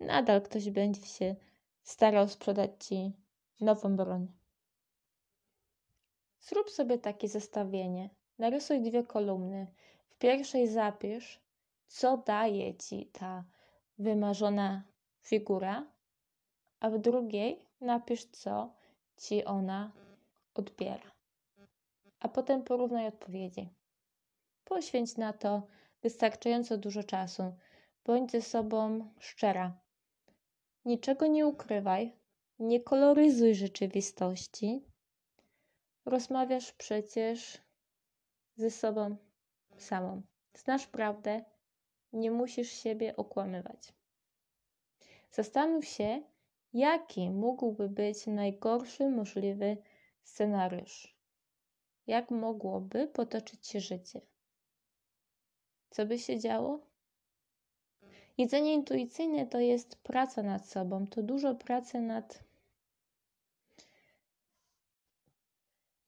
Nadal 0.01 0.43
ktoś 0.43 0.71
będzie 0.71 1.07
się 1.07 1.37
starał 1.83 2.29
sprzedać 2.29 2.71
ci 2.87 3.13
nową 3.61 3.97
broń. 3.97 4.33
Zrób 6.41 6.71
sobie 6.71 6.99
takie 6.99 7.29
zestawienie. 7.29 8.11
Narysuj 8.39 8.83
dwie 8.83 9.05
kolumny. 9.05 9.67
W 10.09 10.19
pierwszej 10.19 10.69
zapisz, 10.69 11.41
co 11.87 12.17
daje 12.17 12.75
ci 12.75 13.07
ta 13.07 13.45
wymarzona 13.99 14.83
figura, 15.23 15.87
a 16.81 16.91
w 16.91 16.99
drugiej 16.99 17.70
napisz, 17.81 18.25
co 18.25 18.75
ci 19.17 19.45
ona 19.45 19.93
odbiera. 20.55 21.11
A 22.21 22.29
potem 22.29 22.63
porównaj 22.63 23.07
odpowiedzi. 23.07 23.69
Poświęć 24.65 25.17
na 25.17 25.33
to 25.33 25.63
wystarczająco 26.03 26.79
dużo 26.79 27.03
czasu. 27.03 27.43
Bądź 28.05 28.31
ze 28.31 28.43
sobą 28.43 29.11
szczera. 29.19 29.81
Niczego 30.85 31.27
nie 31.27 31.47
ukrywaj, 31.47 32.13
nie 32.59 32.81
koloryzuj 32.81 33.55
rzeczywistości. 33.55 34.85
Rozmawiasz 36.05 36.73
przecież 36.73 37.59
ze 38.57 38.71
sobą 38.71 39.17
samą. 39.79 40.23
Znasz 40.55 40.87
prawdę, 40.87 41.45
nie 42.13 42.31
musisz 42.31 42.71
siebie 42.71 43.17
okłamywać. 43.17 43.93
Zastanów 45.31 45.85
się, 45.85 46.23
jaki 46.73 47.31
mógłby 47.31 47.89
być 47.89 48.27
najgorszy 48.27 49.09
możliwy 49.09 49.77
scenariusz. 50.23 51.17
Jak 52.07 52.31
mogłoby 52.31 53.07
potoczyć 53.07 53.67
się 53.67 53.81
życie? 53.81 54.21
Co 55.91 56.07
by 56.07 56.19
się 56.19 56.39
działo? 56.39 56.81
Jedzenie 58.39 58.75
intuicyjne 58.75 59.47
to 59.47 59.61
jest 59.61 59.97
praca 59.97 60.43
nad 60.43 60.69
sobą, 60.69 61.07
to 61.07 61.23
dużo 61.23 61.55
pracy 61.55 62.01
nad. 62.01 62.45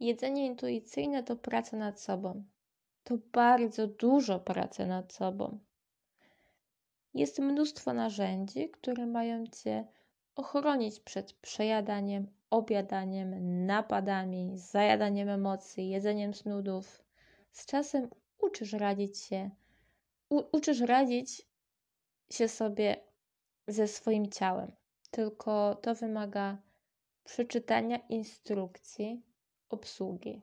Jedzenie 0.01 0.47
intuicyjne 0.47 1.23
to 1.23 1.37
praca 1.37 1.77
nad 1.77 2.01
sobą. 2.01 2.45
To 3.05 3.19
bardzo 3.33 3.87
dużo 3.87 4.41
pracy 4.41 4.87
nad 4.87 5.13
sobą. 5.13 5.59
Jest 7.15 7.39
mnóstwo 7.39 7.93
narzędzi, 7.93 8.71
które 8.71 9.07
mają 9.07 9.47
cię 9.47 9.87
ochronić 10.37 11.01
przed 11.01 11.33
przejadaniem, 11.33 12.27
obiadaniem, 12.51 13.67
napadami, 13.67 14.59
zajadaniem 14.59 15.29
emocji, 15.29 15.91
jedzeniem 15.91 16.35
snudów. 16.35 17.05
Z 17.53 17.67
czasem 17.67 18.09
uczysz 18.39 18.73
radzić 18.73 19.19
się, 19.19 19.51
u- 20.29 20.45
uczysz 20.53 20.81
radzić 20.81 21.43
się 22.31 22.49
sobie 22.49 22.97
ze 23.69 23.89
swoim 23.89 24.31
ciałem. 24.31 24.73
Tylko 25.11 25.75
to 25.75 25.95
wymaga 25.95 26.59
przeczytania 27.25 27.99
instrukcji 28.09 29.23
obsługi 29.69 30.43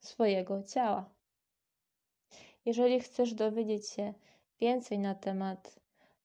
swojego 0.00 0.62
ciała. 0.62 1.10
Jeżeli 2.64 3.00
chcesz 3.00 3.34
dowiedzieć 3.34 3.88
się 3.88 4.14
więcej 4.60 4.98
na 4.98 5.14
temat 5.14 5.81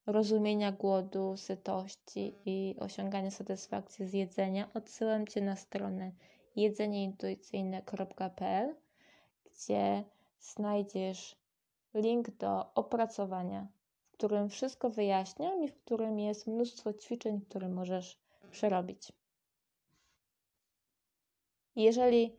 rozumienia 0.08 0.72
głodu, 0.72 1.38
sytości 1.38 2.36
i 2.46 2.76
osiągania 2.80 3.32
satysfakcji 3.32 4.08
z 4.08 4.14
jedzenia, 4.14 4.70
odsyłam 4.74 5.28
Cię 5.28 5.42
na 5.42 5.56
stronę 5.56 6.12
jedzenieintuicyjne.pl, 6.56 8.76
gdzie 9.46 10.04
znajdziesz 10.40 11.36
link 11.94 12.32
do 12.32 12.74
opracowania, 12.74 13.68
w 14.08 14.12
którym 14.12 14.50
wszystko 14.50 14.90
wyjaśniam 14.90 15.64
i 15.64 15.68
w 15.68 15.76
którym 15.76 16.20
jest 16.20 16.48
mnóstwo 16.48 16.94
ćwiczeń, 16.94 17.42
które 17.42 17.70
możesz 17.70 18.20
przerobić. 18.52 19.12
Jeżeli 21.76 22.36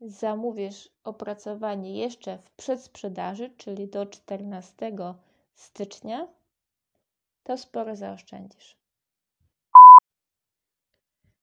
zamówisz 0.00 0.88
opracowanie 1.04 1.98
jeszcze 1.98 2.38
w 2.38 2.50
przedsprzedaży, 2.50 3.50
czyli 3.56 3.88
do 3.88 4.06
14 4.06 4.92
stycznia, 5.54 6.28
to 7.42 7.56
sporo 7.56 7.96
zaoszczędzisz. 7.96 8.82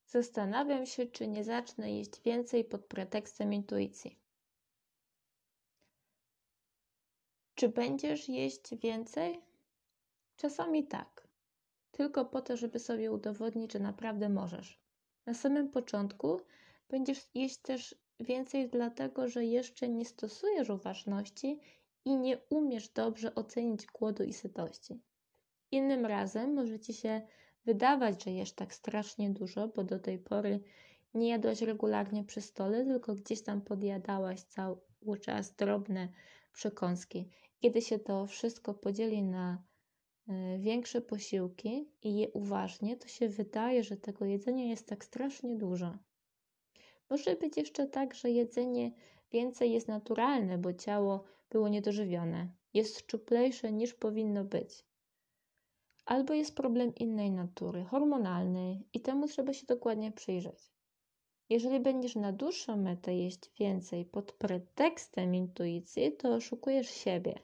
Zastanawiam 0.06 0.86
się, 0.86 1.06
czy 1.06 1.28
nie 1.28 1.44
zacznę 1.44 1.92
jeść 1.92 2.22
więcej 2.22 2.66
pod 2.66 2.86
pretekstem 2.86 3.54
intuicji. 3.54 4.20
Czy 7.56 7.70
będziesz 7.70 8.30
jeść 8.30 8.76
więcej? 8.76 9.42
Czasami 10.36 10.88
tak. 10.88 11.28
Tylko 11.92 12.26
po 12.26 12.42
to, 12.42 12.58
żeby 12.58 12.80
sobie 12.80 13.12
udowodnić, 13.12 13.74
że 13.74 13.80
naprawdę 13.80 14.30
możesz. 14.30 14.80
Na 15.26 15.34
samym 15.34 15.70
początku 15.70 16.42
będziesz 16.90 17.30
jeść 17.34 17.58
też 17.58 17.96
więcej 18.20 18.70
dlatego, 18.70 19.28
że 19.28 19.46
jeszcze 19.46 19.90
nie 19.90 20.06
stosujesz 20.06 20.70
uważności 20.70 21.60
i 22.06 22.18
nie 22.18 22.38
umiesz 22.50 22.90
dobrze 22.90 23.36
ocenić 23.36 23.86
głodu 23.86 24.24
i 24.24 24.34
sytości. 24.34 25.02
Innym 25.72 26.06
razem 26.06 26.54
może 26.54 26.80
ci 26.80 26.94
się 26.94 27.22
wydawać, 27.66 28.24
że 28.24 28.32
jesz 28.32 28.52
tak 28.52 28.74
strasznie 28.74 29.30
dużo, 29.30 29.68
bo 29.68 29.84
do 29.84 30.00
tej 30.00 30.20
pory 30.20 30.60
nie 31.14 31.30
jadłaś 31.30 31.62
regularnie 31.62 32.24
przy 32.24 32.42
stole, 32.42 32.86
tylko 32.86 33.16
gdzieś 33.16 33.42
tam 33.44 33.62
podjadałaś 33.62 34.42
cały 34.42 34.78
czas 35.22 35.56
drobne 35.56 36.10
przekąski. 36.54 37.30
Kiedy 37.60 37.82
się 37.82 38.00
to 38.00 38.26
wszystko 38.26 38.74
podzieli 38.74 39.24
na 39.24 39.64
y, 40.30 40.60
większe 40.60 41.02
posiłki 41.02 41.90
i 42.04 42.18
je 42.18 42.30
uważnie, 42.30 42.98
to 42.98 43.08
się 43.08 43.30
wydaje, 43.30 43.84
że 43.84 43.98
tego 43.98 44.26
jedzenia 44.26 44.66
jest 44.66 44.88
tak 44.88 45.06
strasznie 45.06 45.56
dużo. 45.56 45.98
Może 47.10 47.36
być 47.36 47.58
jeszcze 47.58 47.88
tak, 47.88 48.14
że 48.14 48.30
jedzenie 48.30 48.92
więcej 49.32 49.72
jest 49.72 49.88
naturalne, 49.88 50.58
bo 50.58 50.74
ciało 50.74 51.24
było 51.50 51.70
niedożywione, 51.70 52.50
jest 52.74 53.00
szczuplejsze 53.00 53.72
niż 53.72 53.94
powinno 53.94 54.44
być. 54.44 54.89
Albo 56.10 56.34
jest 56.34 56.56
problem 56.56 56.96
innej 56.96 57.32
natury, 57.32 57.84
hormonalny, 57.84 58.84
i 58.94 59.00
temu 59.02 59.28
trzeba 59.28 59.54
się 59.54 59.66
dokładnie 59.66 60.12
przyjrzeć. 60.12 60.72
Jeżeli 61.50 61.80
będziesz 61.80 62.16
na 62.16 62.34
dłuższą 62.34 62.78
metę 62.78 63.16
jeść 63.16 63.52
więcej 63.60 64.06
pod 64.06 64.32
pretekstem 64.32 65.36
intuicji, 65.36 66.12
to 66.12 66.34
oszukujesz 66.36 66.90
siebie. 66.90 67.40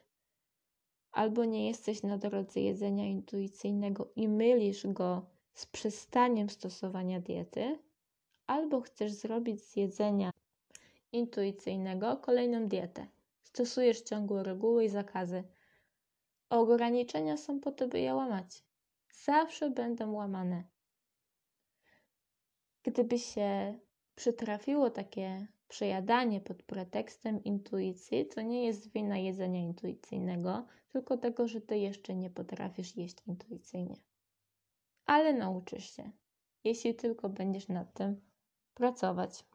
Albo 1.11 1.45
nie 1.45 1.67
jesteś 1.67 2.03
na 2.03 2.17
drodze 2.17 2.59
jedzenia 2.59 3.05
intuicyjnego 3.05 4.11
i 4.15 4.27
mylisz 4.27 4.87
go 4.87 5.25
z 5.53 5.65
przestaniem 5.65 6.49
stosowania 6.49 7.19
diety, 7.19 7.79
albo 8.47 8.81
chcesz 8.81 9.11
zrobić 9.11 9.63
z 9.63 9.75
jedzenia 9.75 10.31
intuicyjnego 11.11 12.17
kolejną 12.17 12.67
dietę. 12.67 13.07
Stosujesz 13.43 14.01
ciągłe 14.01 14.43
reguły 14.43 14.85
i 14.85 14.89
zakazy. 14.89 15.43
Ograniczenia 16.55 17.37
są 17.37 17.59
po 17.59 17.71
to, 17.71 17.87
by 17.87 17.99
je 17.99 18.15
łamać. 18.15 18.63
Zawsze 19.23 19.69
będą 19.69 20.11
łamane. 20.11 20.63
Gdyby 22.83 23.19
się 23.19 23.79
przytrafiło 24.15 24.89
takie 24.89 25.47
przejadanie 25.67 26.41
pod 26.41 26.63
pretekstem 26.63 27.43
intuicji, 27.43 28.25
to 28.25 28.41
nie 28.41 28.65
jest 28.65 28.91
wina 28.91 29.17
jedzenia 29.17 29.59
intuicyjnego, 29.59 30.65
tylko 30.87 31.17
tego, 31.17 31.47
że 31.47 31.61
ty 31.61 31.77
jeszcze 31.77 32.15
nie 32.15 32.29
potrafisz 32.29 32.95
jeść 32.95 33.17
intuicyjnie. 33.27 33.95
Ale 35.05 35.33
nauczysz 35.33 35.95
się, 35.95 36.11
jeśli 36.63 36.95
tylko 36.95 37.29
będziesz 37.29 37.67
nad 37.67 37.93
tym 37.93 38.21
pracować. 38.73 39.45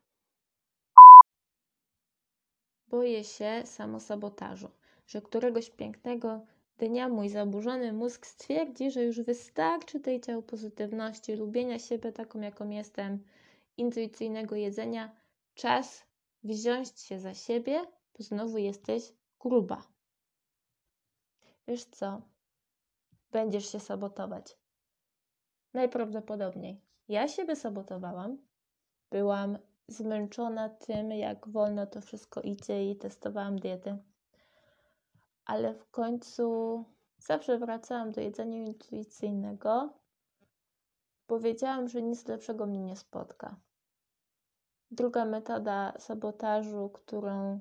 Boję 2.88 3.24
się 3.24 3.62
samosabotażu, 3.64 4.70
że 5.06 5.22
któregoś 5.22 5.70
pięknego 5.70 6.46
dnia 6.80 7.08
mój 7.08 7.28
zaburzony 7.28 7.92
mózg 7.92 8.26
stwierdzi, 8.26 8.90
że 8.90 9.04
już 9.04 9.20
wystarczy 9.20 10.00
tej 10.00 10.20
ciał 10.20 10.42
pozytywności, 10.42 11.36
lubienia 11.36 11.78
siebie 11.78 12.12
taką, 12.12 12.40
jaką 12.40 12.70
jestem, 12.70 13.24
intuicyjnego 13.76 14.56
jedzenia, 14.56 15.16
czas 15.54 16.04
wziąć 16.42 17.00
się 17.00 17.20
za 17.20 17.34
siebie, 17.34 17.80
bo 18.18 18.24
znowu 18.24 18.58
jesteś 18.58 19.12
gruba. 19.40 19.82
Wiesz 21.68 21.84
co? 21.84 22.22
Będziesz 23.32 23.72
się 23.72 23.80
sabotować. 23.80 24.56
Najprawdopodobniej. 25.74 26.80
Ja 27.08 27.28
siebie 27.28 27.56
sabotowałam. 27.56 28.38
Byłam 29.10 29.58
zmęczona 29.88 30.68
tym, 30.68 31.10
jak 31.10 31.48
wolno 31.48 31.86
to 31.86 32.00
wszystko 32.00 32.40
idzie 32.40 32.90
i 32.90 32.96
testowałam 32.96 33.58
diety. 33.58 33.98
Ale 35.44 35.74
w 35.74 35.90
końcu 35.90 36.84
zawsze 37.18 37.58
wracałam 37.58 38.12
do 38.12 38.20
jedzenia 38.20 38.58
intuicyjnego, 38.58 39.92
bo 41.28 41.40
wiedziałam, 41.40 41.88
że 41.88 42.02
nic 42.02 42.28
lepszego 42.28 42.66
mnie 42.66 42.82
nie 42.82 42.96
spotka. 42.96 43.56
Druga 44.90 45.24
metoda 45.24 45.92
sabotażu, 45.98 46.90
którą 46.94 47.60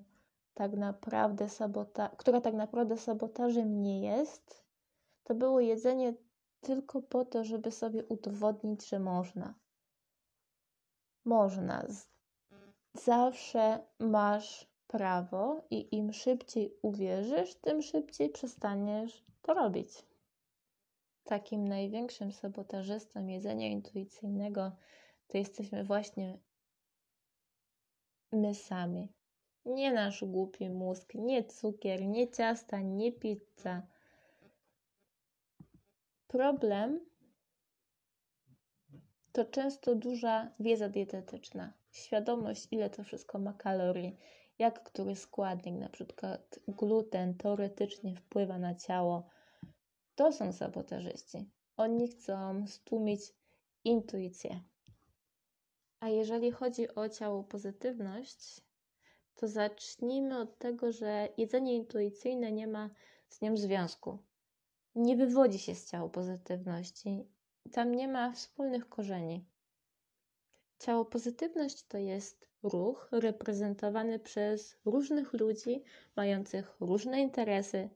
tak 0.53 0.73
naprawdę 0.73 1.49
sabota 1.49 2.09
która 2.17 2.41
tak 2.41 2.53
naprawdę 2.53 2.97
sabotażem 2.97 3.81
nie 3.81 4.01
jest, 4.01 4.63
to 5.23 5.35
było 5.35 5.59
jedzenie 5.59 6.13
tylko 6.61 7.01
po 7.01 7.25
to, 7.25 7.43
żeby 7.43 7.71
sobie 7.71 8.05
udowodnić, 8.05 8.89
że 8.89 8.99
można. 8.99 9.53
Można. 11.25 11.85
Zawsze 12.93 13.87
masz 13.99 14.67
prawo 14.89 15.61
i 15.69 15.95
im 15.95 16.13
szybciej 16.13 16.73
uwierzysz, 16.81 17.55
tym 17.55 17.81
szybciej 17.81 18.29
przestaniesz 18.29 19.23
to 19.41 19.53
robić. 19.53 19.89
Takim 21.23 21.67
największym 21.67 22.31
sabotażystą 22.31 23.27
jedzenia 23.27 23.67
intuicyjnego 23.67 24.71
to 25.27 25.37
jesteśmy 25.37 25.83
właśnie 25.83 26.39
my 28.31 28.55
sami. 28.55 29.13
Nie 29.65 29.93
nasz 29.93 30.23
głupi 30.23 30.69
mózg, 30.69 31.13
nie 31.15 31.43
cukier, 31.43 32.07
nie 32.07 32.31
ciasta, 32.31 32.81
nie 32.81 33.11
pizza. 33.11 33.87
Problem 36.27 36.99
to 39.31 39.45
często 39.45 39.95
duża 39.95 40.51
wiedza 40.59 40.89
dietetyczna, 40.89 41.73
świadomość, 41.91 42.67
ile 42.71 42.89
to 42.89 43.03
wszystko 43.03 43.39
ma 43.39 43.53
kalorii, 43.53 44.17
jak 44.59 44.83
który 44.83 45.15
składnik, 45.15 45.75
na 45.75 45.89
przykład 45.89 46.59
gluten, 46.67 47.37
teoretycznie 47.37 48.15
wpływa 48.15 48.57
na 48.57 48.75
ciało. 48.75 49.29
To 50.15 50.31
są 50.31 50.53
sabotażyści. 50.53 51.49
Oni 51.77 52.07
chcą 52.07 52.67
stłumić 52.67 53.21
intuicję. 53.83 54.61
A 55.99 56.09
jeżeli 56.09 56.51
chodzi 56.51 56.95
o 56.95 57.09
ciało 57.09 57.43
pozytywność, 57.43 58.61
to 59.35 59.47
zacznijmy 59.47 60.39
od 60.39 60.57
tego, 60.57 60.91
że 60.91 61.29
jedzenie 61.37 61.75
intuicyjne 61.75 62.51
nie 62.51 62.67
ma 62.67 62.89
z 63.29 63.41
nią 63.41 63.57
związku. 63.57 64.17
Nie 64.95 65.15
wywodzi 65.15 65.59
się 65.59 65.75
z 65.75 65.91
ciała 65.91 66.09
pozytywności. 66.09 67.27
Tam 67.71 67.95
nie 67.95 68.07
ma 68.07 68.31
wspólnych 68.31 68.89
korzeni. 68.89 69.45
Ciało 70.79 71.05
pozytywność 71.05 71.83
to 71.83 71.97
jest 71.97 72.49
ruch 72.63 73.09
reprezentowany 73.11 74.19
przez 74.19 74.77
różnych 74.85 75.33
ludzi 75.33 75.83
mających 76.15 76.75
różne 76.79 77.21
interesy. 77.21 77.89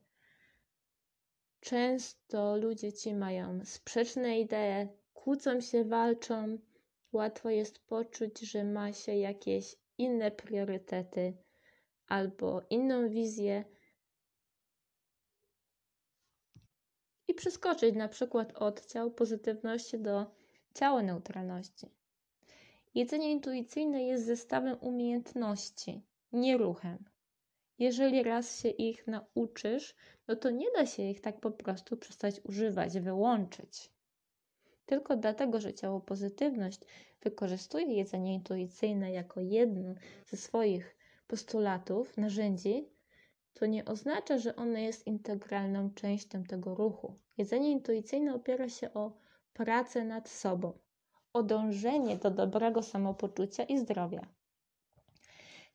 Często 1.60 2.58
ludzie 2.58 2.94
ci 2.94 3.14
mają 3.14 3.66
sprzeczne 3.66 4.40
idee, 4.40 4.88
kłócą 5.14 5.62
się, 5.62 5.84
walczą. 5.84 6.58
Łatwo 7.12 7.50
jest 7.50 7.80
poczuć, 7.80 8.40
że 8.40 8.64
ma 8.64 8.94
się 8.94 9.16
jakieś 9.16 9.76
inne 9.98 10.32
priorytety 10.32 11.38
albo 12.08 12.62
inną 12.70 13.10
wizję 13.10 13.64
i 17.28 17.34
przeskoczyć 17.34 17.96
na 17.96 18.08
przykład 18.08 18.54
od 18.58 18.86
ciał 18.86 19.12
pozytywności 19.12 20.00
do 20.00 20.26
ciała 20.74 21.04
neutralności. 21.04 22.03
Jedzenie 22.96 23.32
intuicyjne 23.32 24.04
jest 24.04 24.26
zestawem 24.26 24.78
umiejętności, 24.82 26.02
nie 26.32 26.58
ruchem. 26.58 27.04
Jeżeli 27.80 28.24
raz 28.24 28.62
się 28.62 28.70
ich 28.70 29.08
nauczysz, 29.08 29.96
no 30.28 30.36
to 30.36 30.50
nie 30.50 30.72
da 30.72 30.86
się 30.86 31.04
ich 31.04 31.22
tak 31.22 31.40
po 31.40 31.52
prostu 31.52 31.98
przestać 31.98 32.42
używać, 32.44 33.00
wyłączyć. 33.00 33.92
Tylko 34.86 35.16
dlatego, 35.16 35.62
że 35.62 35.74
ciało 35.74 36.00
pozytywność 36.02 36.80
wykorzystuje 37.22 37.94
jedzenie 37.94 38.34
intuicyjne 38.34 39.12
jako 39.12 39.42
jeden 39.42 39.96
ze 40.26 40.38
swoich 40.38 40.96
postulatów, 41.28 42.18
narzędzi, 42.18 42.90
to 43.54 43.66
nie 43.66 43.86
oznacza, 43.86 44.38
że 44.38 44.56
ono 44.56 44.78
jest 44.78 45.08
integralną 45.08 45.94
częścią 45.94 46.44
tego 46.44 46.76
ruchu. 46.76 47.20
Jedzenie 47.38 47.72
intuicyjne 47.72 48.36
opiera 48.36 48.70
się 48.70 48.94
o 48.94 49.18
pracę 49.54 50.06
nad 50.06 50.30
sobą, 50.30 50.74
o 51.34 51.44
dążenie 51.44 52.18
do 52.18 52.32
dobrego 52.32 52.82
samopoczucia 52.82 53.64
i 53.64 53.78
zdrowia. 53.78 54.28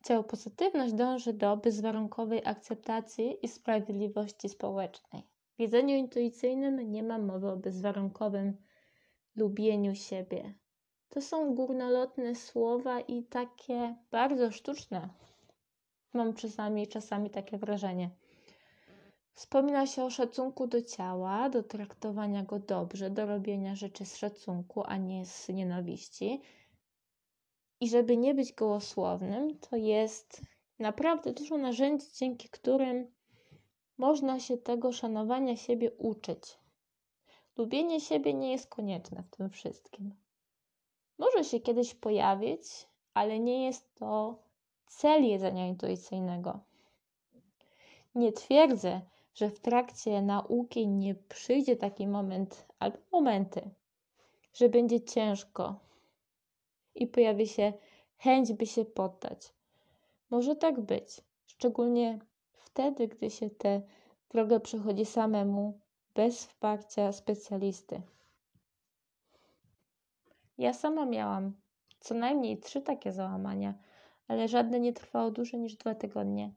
Ciało 0.05 0.25
pozytywność 0.25 0.93
dąży 0.93 1.33
do 1.33 1.57
bezwarunkowej 1.57 2.43
akceptacji 2.45 3.45
i 3.45 3.49
sprawiedliwości 3.49 4.49
społecznej. 4.49 5.23
W 5.57 5.61
jedzeniu 5.61 5.97
intuicyjnym 5.97 6.93
nie 6.93 7.03
ma 7.03 7.19
mowy 7.19 7.51
o 7.51 7.57
bezwarunkowym 7.57 8.57
lubieniu 9.37 9.95
siebie. 9.95 10.55
To 11.09 11.23
są 11.23 11.55
górnolotne 11.55 12.35
słowa 12.35 13.01
i 13.01 13.23
takie 13.23 13.95
bardzo 14.11 14.51
sztuczne. 14.53 15.09
Mam 16.13 16.35
czasami, 16.35 16.89
czasami 16.89 17.31
takie 17.31 17.59
wrażenie. 17.59 18.11
Wspomina 19.39 19.87
się 19.87 20.05
o 20.05 20.11
szacunku 20.11 20.67
do 20.67 20.83
ciała, 20.83 21.49
do 21.49 21.63
traktowania 21.63 22.43
go 22.43 22.59
dobrze, 22.59 23.11
do 23.11 23.27
robienia 23.27 23.75
rzeczy 23.75 24.07
z 24.07 24.17
szacunku, 24.17 24.83
a 24.87 24.97
nie 24.97 25.27
z 25.27 25.49
nienawiści. 25.49 26.41
I 27.81 27.89
żeby 27.89 28.17
nie 28.17 28.35
być 28.35 28.53
gołosłownym, 28.53 29.59
to 29.59 29.77
jest 29.77 30.43
naprawdę 30.79 31.33
dużo 31.33 31.59
narzędzi, 31.59 32.07
dzięki 32.15 32.49
którym 32.49 33.11
można 33.99 34.41
się 34.41 34.57
tego 34.57 34.93
szanowania 34.93 35.57
siebie 35.57 35.93
uczyć. 35.93 36.59
Lubienie 37.57 38.01
siebie 38.01 38.35
nie 38.35 38.53
jest 38.53 38.67
konieczne 38.67 39.23
w 39.23 39.37
tym 39.37 39.51
wszystkim. 39.51 40.15
Może 41.19 41.45
się 41.45 41.61
kiedyś 41.61 41.95
pojawić, 41.95 42.63
ale 43.15 43.39
nie 43.39 43.65
jest 43.65 43.95
to 43.95 44.43
cel 44.87 45.25
jedzenia 45.25 45.67
intuicyjnego. 45.67 46.61
Nie 48.15 48.33
twierdzę, 48.33 49.01
że 49.39 49.51
w 49.51 49.61
trakcie 49.61 50.23
nauki 50.23 50.89
nie 50.89 51.15
przyjdzie 51.15 51.77
taki 51.77 52.07
moment 52.07 52.67
albo 52.79 52.99
momenty, 53.13 53.71
że 54.53 54.69
będzie 54.69 55.01
ciężko 55.01 55.81
i 56.95 57.07
pojawi 57.07 57.47
się 57.47 57.73
chęć, 58.17 58.53
by 58.53 58.67
się 58.67 58.85
poddać. 58.85 59.53
Może 60.31 60.57
tak 60.57 60.81
być, 60.81 61.21
szczególnie 61.47 62.19
wtedy, 62.53 63.09
gdy 63.09 63.31
się 63.31 63.51
tę 63.51 63.83
drogę 64.31 64.61
przechodzi 64.61 65.05
samemu, 65.05 65.81
bez 66.15 66.47
wsparcia 66.47 67.13
specjalisty. 67.13 68.03
Ja 70.59 70.73
sama 70.73 71.07
miałam 71.07 71.53
co 72.01 72.15
najmniej 72.15 72.59
trzy 72.61 72.83
takie 72.83 73.13
załamania, 73.13 73.75
ale 74.29 74.49
żadne 74.49 74.81
nie 74.81 74.93
trwało 74.93 75.31
dłużej 75.31 75.61
niż 75.61 75.77
dwa 75.77 75.95
tygodnie. 75.95 76.53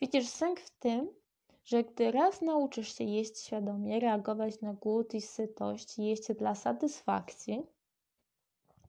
Widzisz, 0.00 0.28
sęk 0.28 0.60
w 0.60 0.70
tym, 0.70 1.19
że 1.70 1.84
gdy 1.84 2.10
raz 2.10 2.42
nauczysz 2.42 2.94
się 2.94 3.04
jeść 3.04 3.38
świadomie, 3.38 4.00
reagować 4.00 4.60
na 4.60 4.74
głód 4.74 5.14
i 5.14 5.20
sytość, 5.20 5.98
jeść 5.98 6.32
dla 6.32 6.54
satysfakcji, 6.54 7.66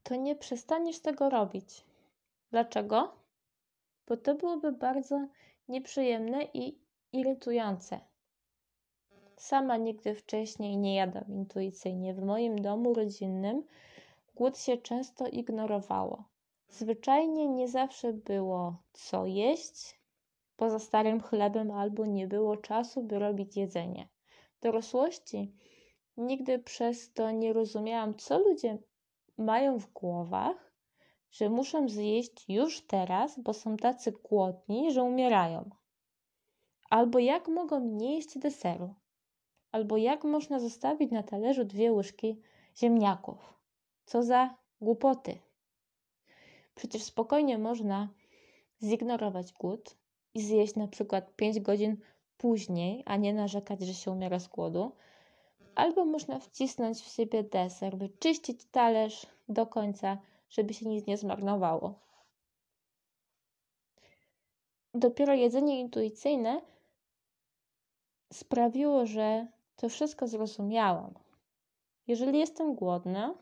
to 0.04 0.16
nie 0.16 0.36
przestaniesz 0.36 1.00
tego 1.00 1.30
robić. 1.30 1.86
Dlaczego? 2.52 3.12
Bo 4.08 4.18
to 4.18 4.36
byłoby 4.36 4.72
bardzo 4.72 5.28
nieprzyjemne 5.68 6.44
i 6.54 6.78
irytujące. 7.14 8.00
Sama 9.38 9.78
nigdy 9.78 10.16
wcześniej 10.16 10.78
nie 10.78 10.96
jadłam 10.96 11.26
intuicyjnie. 11.30 12.14
W 12.14 12.24
moim 12.24 12.62
domu 12.62 12.94
rodzinnym 12.94 13.64
głód 14.36 14.58
się 14.58 14.78
często 14.78 15.28
ignorowało. 15.28 16.24
Zwyczajnie 16.70 17.48
nie 17.48 17.68
zawsze 17.68 18.14
było 18.14 18.76
co 18.94 19.26
jeść, 19.26 20.01
poza 20.62 20.80
starym 20.80 21.22
chlebem 21.22 21.72
albo 21.72 22.06
nie 22.06 22.28
było 22.28 22.58
czasu, 22.58 23.04
by 23.04 23.20
robić 23.20 23.58
jedzenie. 23.58 24.08
W 24.58 24.60
dorosłości 24.60 25.54
nigdy 26.18 26.60
przez 26.60 27.14
to 27.14 27.32
nie 27.32 27.54
rozumiałam, 27.54 28.16
co 28.16 28.40
ludzie 28.40 28.78
mają 29.38 29.80
w 29.80 29.94
głowach, 29.94 30.74
że 31.32 31.50
muszą 31.50 31.90
zjeść 31.90 32.50
już 32.50 32.88
teraz, 32.88 33.40
bo 33.40 33.54
są 33.54 33.78
tacy 33.78 34.12
głodni, 34.12 34.92
że 34.92 35.04
umierają. 35.04 35.70
Albo 36.90 37.20
jak 37.20 37.48
mogą 37.48 37.80
nie 37.80 38.16
jeść 38.16 38.38
deseru. 38.38 38.94
Albo 39.72 39.98
jak 39.98 40.24
można 40.24 40.60
zostawić 40.60 41.12
na 41.12 41.24
talerzu 41.24 41.66
dwie 41.66 41.92
łyżki 41.92 42.42
ziemniaków. 42.78 43.54
Co 44.06 44.24
za 44.24 44.56
głupoty. 44.82 45.40
Przecież 46.76 47.04
spokojnie 47.04 47.58
można 47.58 48.10
zignorować 48.84 49.54
głód, 49.54 50.01
i 50.34 50.42
zjeść 50.42 50.76
na 50.76 50.88
przykład 50.88 51.36
5 51.36 51.60
godzin 51.60 51.98
później, 52.38 53.04
a 53.06 53.18
nie 53.18 53.34
narzekać, 53.34 53.82
że 53.82 53.94
się 53.94 54.12
umiera 54.12 54.40
z 54.40 54.48
głodu. 54.48 54.92
Albo 55.76 56.06
można 56.06 56.40
wcisnąć 56.40 56.98
w 57.02 57.12
siebie 57.12 57.44
deser, 57.44 57.98
wyczyścić 57.98 58.66
talerz 58.66 59.26
do 59.50 59.66
końca, 59.66 60.18
żeby 60.50 60.74
się 60.74 60.90
nic 60.90 61.08
nie 61.08 61.18
zmarnowało. 61.18 62.00
Dopiero 64.94 65.34
jedzenie 65.34 65.80
intuicyjne 65.80 66.62
sprawiło, 68.34 69.06
że 69.06 69.48
to 69.76 69.90
wszystko 69.90 70.28
zrozumiałam. 70.28 71.14
Jeżeli 72.08 72.40
jestem 72.40 72.76
głodna, 72.76 73.36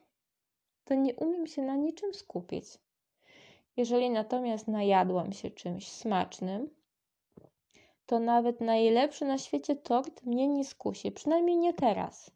to 0.86 0.96
nie 0.96 1.16
umiem 1.16 1.48
się 1.48 1.62
na 1.62 1.76
niczym 1.76 2.14
skupić. 2.14 2.66
Jeżeli 3.78 4.10
natomiast 4.10 4.68
najadłam 4.68 5.34
się 5.34 5.52
czymś 5.52 5.92
smacznym, 5.92 6.70
to 8.10 8.20
nawet 8.20 8.62
najlepszy 8.62 9.26
na 9.26 9.38
świecie 9.38 9.76
tort 9.76 10.24
mnie 10.24 10.48
nie 10.48 10.66
skusi, 10.66 11.12
przynajmniej 11.12 11.58
nie 11.58 11.74
teraz. 11.74 12.32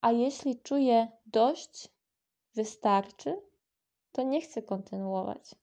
A 0.00 0.12
jeśli 0.12 0.60
czuję 0.60 1.08
dość, 1.26 1.88
wystarczy, 2.54 3.42
to 4.12 4.22
nie 4.22 4.40
chcę 4.40 4.62
kontynuować. 4.62 5.54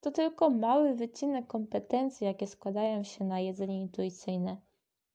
To 0.00 0.10
tylko 0.10 0.50
mały 0.50 0.94
wycinek 0.94 1.46
kompetencji, 1.46 2.26
jakie 2.26 2.46
składają 2.46 3.02
się 3.02 3.24
na 3.24 3.40
jedzenie 3.40 3.80
intuicyjne. 3.80 4.56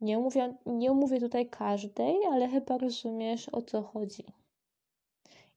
Nie 0.01 0.17
mówię, 0.17 0.57
nie 0.65 0.91
mówię 0.91 1.19
tutaj 1.19 1.49
każdej, 1.49 2.17
ale 2.31 2.47
chyba 2.47 2.77
rozumiesz 2.77 3.49
o 3.49 3.61
co 3.61 3.81
chodzi. 3.81 4.25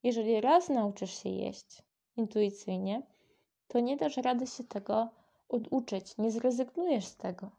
Jeżeli 0.03 0.41
raz 0.41 0.69
nauczysz 0.69 1.23
się 1.23 1.29
jeść 1.29 1.83
intuicyjnie, 2.17 3.03
to 3.67 3.81
nie 3.81 3.97
dasz 3.97 4.17
rady 4.17 4.47
się 4.47 4.65
tego 4.65 5.18
oduczyć, 5.49 6.19
nie 6.19 6.31
zrezygnujesz 6.31 7.07
z 7.07 7.17
tego. 7.17 7.51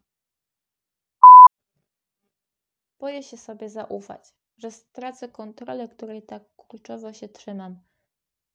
Boję 2.99 3.23
się 3.23 3.37
sobie 3.37 3.69
zaufać, 3.69 4.33
że 4.57 4.71
stracę 4.71 5.29
kontrolę, 5.29 5.87
której 5.87 6.23
tak 6.23 6.43
kurczowo 6.55 7.13
się 7.13 7.29
trzymam. 7.29 7.79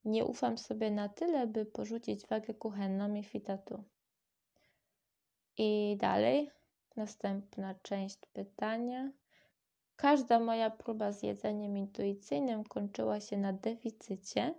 Nie 0.05 0.25
ufam 0.25 0.59
sobie 0.59 0.91
na 0.91 1.09
tyle, 1.09 1.47
by 1.47 1.67
porzucić 1.67 2.27
wagę 2.27 2.55
kuchenną 2.55 3.15
i 3.15 3.25
fitatu. 3.25 3.85
I 5.57 5.97
dalej, 6.01 6.51
następna 6.97 7.75
część 7.75 8.19
pytania. 8.33 9.13
Każda 9.97 10.41
moja 10.41 10.71
próba 10.71 11.13
z 11.13 11.23
jedzeniem 11.23 11.79
intuicyjnym 11.79 12.65
kończyła 12.65 13.21
się 13.21 13.37
na 13.37 13.53
deficycie, 13.53 14.55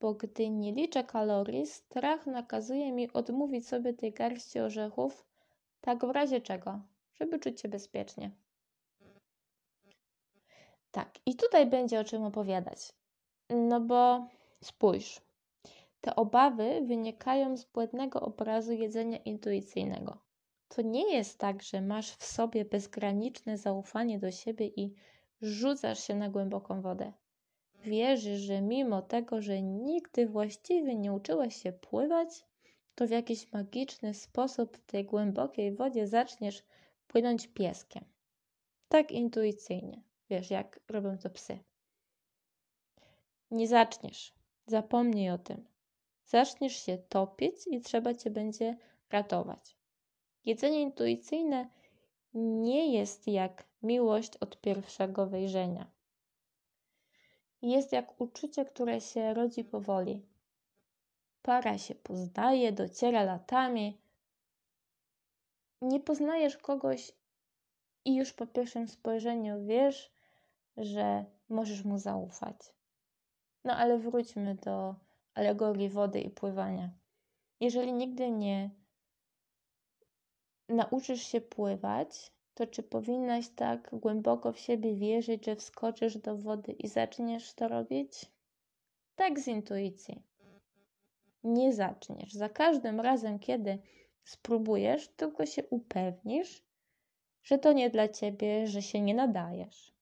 bo 0.00 0.14
gdy 0.14 0.50
nie 0.50 0.72
liczę 0.72 1.04
kalorii, 1.04 1.66
strach 1.66 2.26
nakazuje 2.26 2.92
mi 2.92 3.12
odmówić 3.12 3.68
sobie 3.68 3.94
tej 3.94 4.12
garści 4.12 4.60
orzechów, 4.60 5.26
tak 5.80 6.06
w 6.06 6.10
razie 6.10 6.40
czego, 6.40 6.80
żeby 7.14 7.38
czuć 7.38 7.60
się 7.60 7.68
bezpiecznie. 7.68 8.30
Tak, 10.90 11.18
i 11.26 11.36
tutaj 11.36 11.66
będzie 11.66 12.00
o 12.00 12.04
czym 12.04 12.22
opowiadać. 12.22 12.92
No 13.50 13.80
bo 13.80 14.26
spójrz, 14.60 15.20
te 16.00 16.16
obawy 16.16 16.80
wynikają 16.86 17.56
z 17.56 17.64
błędnego 17.64 18.20
obrazu 18.20 18.72
jedzenia 18.72 19.18
intuicyjnego. 19.18 20.18
To 20.68 20.82
nie 20.82 21.14
jest 21.14 21.38
tak, 21.38 21.62
że 21.62 21.80
masz 21.80 22.10
w 22.10 22.24
sobie 22.24 22.64
bezgraniczne 22.64 23.58
zaufanie 23.58 24.18
do 24.18 24.30
siebie 24.30 24.66
i 24.66 24.94
rzucasz 25.40 26.06
się 26.06 26.14
na 26.14 26.28
głęboką 26.28 26.82
wodę. 26.82 27.12
Wierzysz, 27.86 28.40
że 28.40 28.60
mimo 28.60 29.02
tego, 29.02 29.42
że 29.42 29.62
nigdy 29.62 30.26
właściwie 30.26 30.96
nie 30.96 31.12
uczyłeś 31.12 31.62
się 31.62 31.72
pływać, 31.72 32.44
to 32.94 33.06
w 33.06 33.10
jakiś 33.10 33.52
magiczny 33.52 34.14
sposób 34.14 34.76
w 34.76 34.86
tej 34.86 35.04
głębokiej 35.04 35.72
wodzie 35.72 36.06
zaczniesz 36.06 36.62
płynąć 37.06 37.48
pieskiem. 37.48 38.04
Tak 38.88 39.12
intuicyjnie. 39.12 40.02
Wiesz, 40.30 40.50
jak 40.50 40.80
robią 40.88 41.18
to 41.18 41.30
psy. 41.30 41.58
Nie 43.50 43.68
zaczniesz. 43.68 44.34
Zapomnij 44.66 45.30
o 45.30 45.38
tym. 45.38 45.64
Zaczniesz 46.24 46.76
się 46.76 46.98
topić 46.98 47.54
i 47.66 47.80
trzeba 47.80 48.14
cię 48.14 48.30
będzie 48.30 48.76
ratować. 49.10 49.76
Jedzenie 50.44 50.80
intuicyjne 50.80 51.68
nie 52.34 52.92
jest 52.92 53.28
jak 53.28 53.64
miłość 53.82 54.36
od 54.36 54.60
pierwszego 54.60 55.26
wejrzenia. 55.26 55.95
Jest 57.62 57.92
jak 57.92 58.20
uczucie, 58.20 58.64
które 58.64 59.00
się 59.00 59.34
rodzi 59.34 59.64
powoli. 59.64 60.22
Para 61.42 61.78
się 61.78 61.94
poznaje, 61.94 62.72
dociera 62.72 63.22
latami. 63.22 63.98
Nie 65.82 66.00
poznajesz 66.00 66.56
kogoś 66.56 67.12
i 68.04 68.16
już 68.16 68.32
po 68.32 68.46
pierwszym 68.46 68.88
spojrzeniu 68.88 69.66
wiesz, 69.66 70.12
że 70.76 71.24
możesz 71.48 71.84
mu 71.84 71.98
zaufać. 71.98 72.56
No 73.64 73.76
ale 73.76 73.98
wróćmy 73.98 74.54
do 74.54 74.94
alegorii 75.34 75.88
wody 75.88 76.20
i 76.20 76.30
pływania. 76.30 76.90
Jeżeli 77.60 77.92
nigdy 77.92 78.30
nie 78.30 78.70
nauczysz 80.68 81.22
się 81.22 81.40
pływać, 81.40 82.32
to 82.56 82.66
czy 82.66 82.82
powinnaś 82.82 83.48
tak 83.48 83.90
głęboko 83.92 84.52
w 84.52 84.58
siebie 84.58 84.94
wierzyć, 84.94 85.44
że 85.44 85.56
wskoczysz 85.56 86.18
do 86.18 86.36
wody 86.36 86.72
i 86.72 86.88
zaczniesz 86.88 87.54
to 87.54 87.68
robić? 87.68 88.26
Tak 89.16 89.40
z 89.40 89.48
intuicji. 89.48 90.22
Nie 91.44 91.72
zaczniesz. 91.72 92.32
Za 92.32 92.48
każdym 92.48 93.00
razem, 93.00 93.38
kiedy 93.38 93.78
spróbujesz, 94.24 95.08
tylko 95.08 95.46
się 95.46 95.64
upewnisz, 95.70 96.62
że 97.42 97.58
to 97.58 97.72
nie 97.72 97.90
dla 97.90 98.08
ciebie, 98.08 98.66
że 98.66 98.82
się 98.82 99.00
nie 99.00 99.14
nadajesz. 99.14 99.94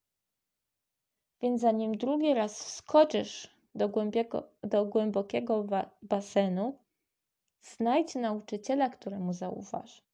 Więc 1.42 1.60
zanim 1.60 1.96
drugi 1.96 2.34
raz 2.34 2.64
wskoczysz 2.64 3.56
do, 3.74 3.88
głębiego, 3.88 4.48
do 4.62 4.84
głębokiego 4.84 5.66
basenu, 6.02 6.78
znajdź 7.60 8.14
nauczyciela, 8.14 8.88
któremu 8.90 9.32
zaufasz. 9.32 10.04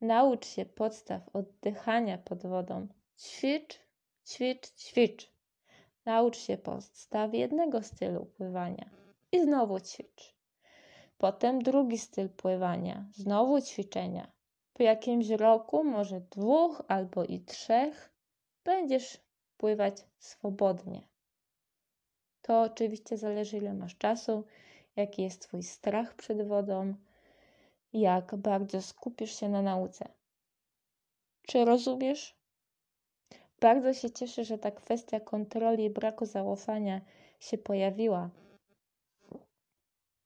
Naucz 0.00 0.46
się 0.46 0.64
podstaw 0.64 1.22
oddychania 1.32 2.18
pod 2.18 2.46
wodą. 2.46 2.88
Ćwicz, 3.18 3.78
ćwicz, 4.26 4.70
ćwicz. 4.70 5.32
Naucz 6.04 6.38
się 6.38 6.58
podstaw 6.58 7.34
jednego 7.34 7.82
stylu 7.82 8.26
pływania 8.26 8.90
i 9.32 9.42
znowu 9.42 9.80
ćwicz. 9.80 10.34
Potem 11.18 11.62
drugi 11.62 11.98
styl 11.98 12.28
pływania, 12.28 13.06
znowu 13.12 13.60
ćwiczenia. 13.60 14.32
Po 14.72 14.82
jakimś 14.82 15.28
roku, 15.28 15.84
może 15.84 16.20
dwóch 16.20 16.82
albo 16.88 17.24
i 17.24 17.40
trzech, 17.40 18.12
będziesz 18.64 19.20
pływać 19.56 20.04
swobodnie. 20.18 21.08
To 22.42 22.62
oczywiście 22.62 23.16
zależy, 23.16 23.56
ile 23.56 23.74
masz 23.74 23.96
czasu, 23.98 24.44
jaki 24.96 25.22
jest 25.22 25.42
Twój 25.42 25.62
strach 25.62 26.14
przed 26.14 26.48
wodą, 26.48 26.94
jak 27.92 28.36
bardzo 28.36 28.82
skupisz 28.82 29.40
się 29.40 29.48
na 29.48 29.62
nauce. 29.62 30.08
Czy 31.42 31.64
rozumiesz? 31.64 32.36
Bardzo 33.60 33.94
się 33.94 34.10
cieszę, 34.10 34.44
że 34.44 34.58
ta 34.58 34.70
kwestia 34.70 35.20
kontroli 35.20 35.84
i 35.84 35.90
braku 35.90 36.26
zaufania 36.26 37.00
się 37.40 37.58
pojawiła. 37.58 38.30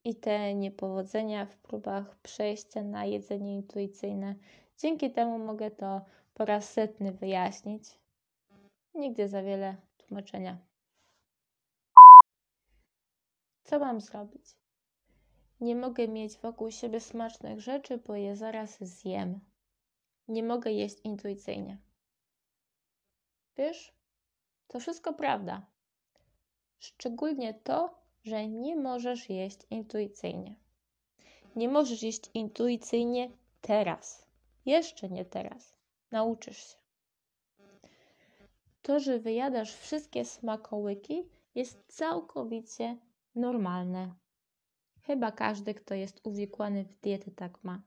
I 0.05 0.15
te 0.15 0.55
niepowodzenia 0.55 1.47
w 1.47 1.57
próbach 1.57 2.19
przejścia 2.19 2.83
na 2.83 3.05
jedzenie 3.05 3.55
intuicyjne. 3.55 4.35
Dzięki 4.79 5.11
temu 5.11 5.39
mogę 5.39 5.71
to 5.71 6.01
po 6.35 6.45
raz 6.45 6.73
setny 6.73 7.13
wyjaśnić. 7.13 7.99
Nigdy 8.95 9.29
za 9.29 9.43
wiele 9.43 9.77
tłumaczenia. 9.97 10.59
Co 13.65 13.79
mam 13.79 14.01
zrobić? 14.01 14.64
Nie 15.65 15.77
mogę 15.77 16.09
mieć 16.09 16.37
wokół 16.37 16.71
siebie 16.71 17.01
smacznych 17.01 17.61
rzeczy, 17.61 17.99
bo 17.99 18.15
je 18.15 18.37
zaraz 18.37 18.85
zjem. 18.85 19.41
Nie 20.29 20.43
mogę 20.43 20.73
jeść 20.73 20.97
intuicyjnie. 21.05 21.79
Wiesz, 23.57 23.95
to 24.67 24.81
wszystko 24.81 25.13
prawda. 25.13 25.67
Szczególnie 26.79 27.55
to, 27.55 27.99
że 28.23 28.49
nie 28.49 28.77
możesz 28.77 29.31
jeść 29.31 29.59
intuicyjnie. 29.71 30.55
Nie 31.57 31.69
możesz 31.69 32.03
jeść 32.03 32.31
intuicyjnie 32.35 33.31
teraz. 33.61 34.27
Jeszcze 34.67 35.09
nie 35.09 35.25
teraz. 35.25 35.77
Nauczysz 36.11 36.59
się. 36.59 36.77
To, 38.83 39.01
że 39.01 39.19
wyjadasz 39.19 39.75
wszystkie 39.75 40.25
smakołyki, 40.25 41.29
jest 41.55 41.85
całkowicie 41.89 42.99
normalne. 43.35 44.24
Chyba 45.07 45.33
każdy, 45.33 45.75
kto 45.75 45.95
jest 45.95 46.21
uwikłany 46.27 46.85
w 46.85 47.01
dietę, 47.01 47.31
tak 47.31 47.65
ma. 47.65 47.83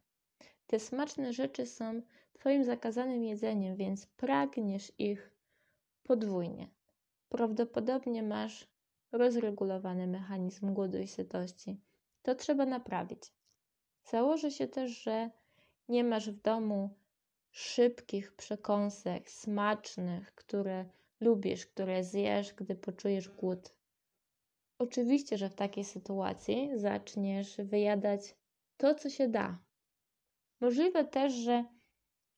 Te 0.68 0.80
smaczne 0.80 1.34
rzeczy 1.34 1.66
są 1.66 2.02
Twoim 2.34 2.64
zakazanym 2.64 3.24
jedzeniem, 3.24 3.76
więc 3.76 4.06
pragniesz 4.06 4.92
ich 4.98 5.32
podwójnie. 6.04 6.70
Prawdopodobnie 7.30 8.24
masz 8.24 8.68
rozregulowany 9.12 10.08
mechanizm 10.08 10.74
głodu 10.74 10.98
i 10.98 11.08
sytości. 11.08 11.82
To 12.22 12.36
trzeba 12.36 12.66
naprawić. 12.66 13.24
Założę 14.04 14.52
się 14.52 14.68
też, 14.68 14.92
że 14.92 15.30
nie 15.90 16.04
masz 16.04 16.30
w 16.30 16.42
domu 16.42 16.90
szybkich 17.52 18.36
przekąsek, 18.36 19.32
smacznych, 19.32 20.36
które 20.36 20.86
lubisz, 21.20 21.66
które 21.66 22.04
zjesz, 22.04 22.54
gdy 22.54 22.76
poczujesz 22.76 23.30
głód. 23.30 23.74
Oczywiście, 24.80 25.38
że 25.38 25.50
w 25.50 25.56
takiej 25.56 25.84
sytuacji 25.84 26.70
zaczniesz 26.76 27.58
wyjadać 27.58 28.36
to, 28.78 28.96
co 28.96 29.10
się 29.10 29.28
da. 29.28 29.60
Możliwe 30.62 31.06
też, 31.06 31.34
że 31.34 31.66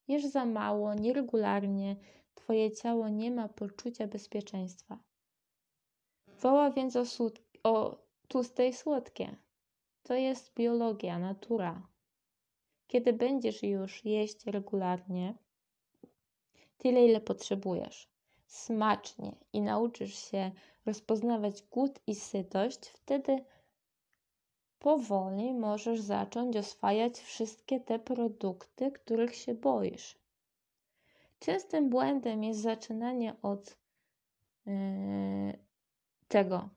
jesz 0.08 0.26
za 0.26 0.46
mało, 0.46 0.94
nieregularnie, 0.94 1.96
twoje 2.36 2.72
ciało 2.72 3.10
nie 3.10 3.32
ma 3.32 3.50
poczucia 3.50 4.08
bezpieczeństwa. 4.08 5.00
Woła 6.28 6.72
więc 6.72 6.96
o, 6.96 7.06
słod- 7.06 7.42
o 7.64 8.04
tłuste 8.28 8.68
i 8.68 8.74
słodkie. 8.74 9.36
To 10.04 10.14
jest 10.14 10.54
biologia, 10.54 11.20
natura. 11.20 11.88
Kiedy 12.88 13.14
będziesz 13.14 13.64
już 13.64 14.06
jeść 14.06 14.46
regularnie, 14.46 15.38
tyle 16.78 17.06
ile 17.06 17.22
potrzebujesz, 17.22 18.10
smacznie 18.46 19.36
i 19.54 19.62
nauczysz 19.62 20.16
się 20.32 20.52
rozpoznawać 20.90 21.64
głód 21.64 22.00
i 22.08 22.16
sytość, 22.16 22.88
wtedy 22.88 23.46
powoli 24.80 25.54
możesz 25.54 26.02
zacząć 26.02 26.58
oswajać 26.58 27.20
wszystkie 27.20 27.80
te 27.80 28.00
produkty, 28.00 28.92
których 28.92 29.36
się 29.36 29.54
boisz. 29.54 30.18
Częstym 31.40 31.90
błędem 31.90 32.44
jest 32.44 32.60
zaczynanie 32.60 33.36
od 33.42 33.78
yy, 34.66 34.74
tego. 36.28 36.70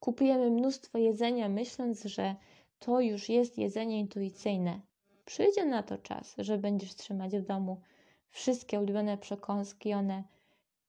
Kupujemy 0.00 0.50
mnóstwo 0.50 0.98
jedzenia, 0.98 1.48
myśląc, 1.48 2.04
że 2.04 2.36
to 2.78 3.00
już 3.00 3.28
jest 3.28 3.58
jedzenie 3.58 4.00
intuicyjne. 4.00 4.80
Przyjdzie 5.24 5.64
na 5.64 5.82
to 5.82 5.98
czas, 5.98 6.34
że 6.38 6.58
będziesz 6.58 6.94
trzymać 6.94 7.36
w 7.36 7.46
domu 7.46 7.80
wszystkie 8.28 8.80
ulubione 8.80 9.18
przekąski, 9.18 9.94
one 9.94 10.24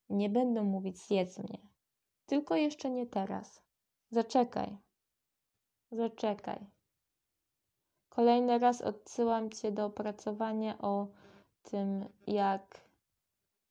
nie 0.10 0.30
będą 0.30 0.64
mówić 0.64 0.98
zjedz 0.98 1.40
mnie. 1.40 1.77
Tylko 2.28 2.56
jeszcze 2.56 2.90
nie 2.90 3.06
teraz. 3.06 3.62
Zaczekaj. 4.12 4.78
Zaczekaj. 5.92 6.66
Kolejny 8.10 8.60
raz 8.60 8.82
odsyłam 8.82 9.50
Cię 9.50 9.72
do 9.72 9.86
opracowania 9.86 10.78
o 10.78 11.08
tym, 11.64 12.06
jak 12.28 12.82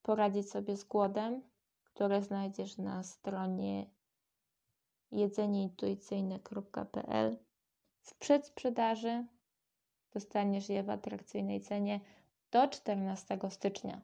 poradzić 0.03 0.51
sobie 0.51 0.77
z 0.77 0.85
głodem, 0.85 1.43
które 1.85 2.23
znajdziesz 2.23 2.79
na 2.79 3.03
stronie 3.03 3.91
jedzenieintuicyjne.pl. 5.11 7.39
W 8.01 8.15
przedsprzedaży 8.15 9.27
dostaniesz 10.13 10.69
je 10.69 10.83
w 10.83 10.91
atrakcyjnej 10.91 11.61
cenie 11.61 12.01
do 12.51 12.69
14 12.69 13.39
stycznia. 13.51 14.01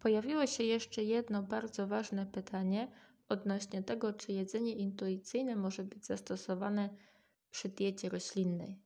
Pojawiło 0.00 0.46
się 0.46 0.64
jeszcze 0.64 1.04
jedno 1.04 1.42
bardzo 1.42 1.86
ważne 1.86 2.26
pytanie 2.26 2.92
odnośnie 3.28 3.82
tego, 3.82 4.12
czy 4.12 4.32
jedzenie 4.32 4.74
intuicyjne 4.74 5.56
może 5.56 5.84
być 5.84 6.06
zastosowane 6.06 6.96
przy 7.50 7.68
diecie 7.68 8.08
roślinnej. 8.08 8.82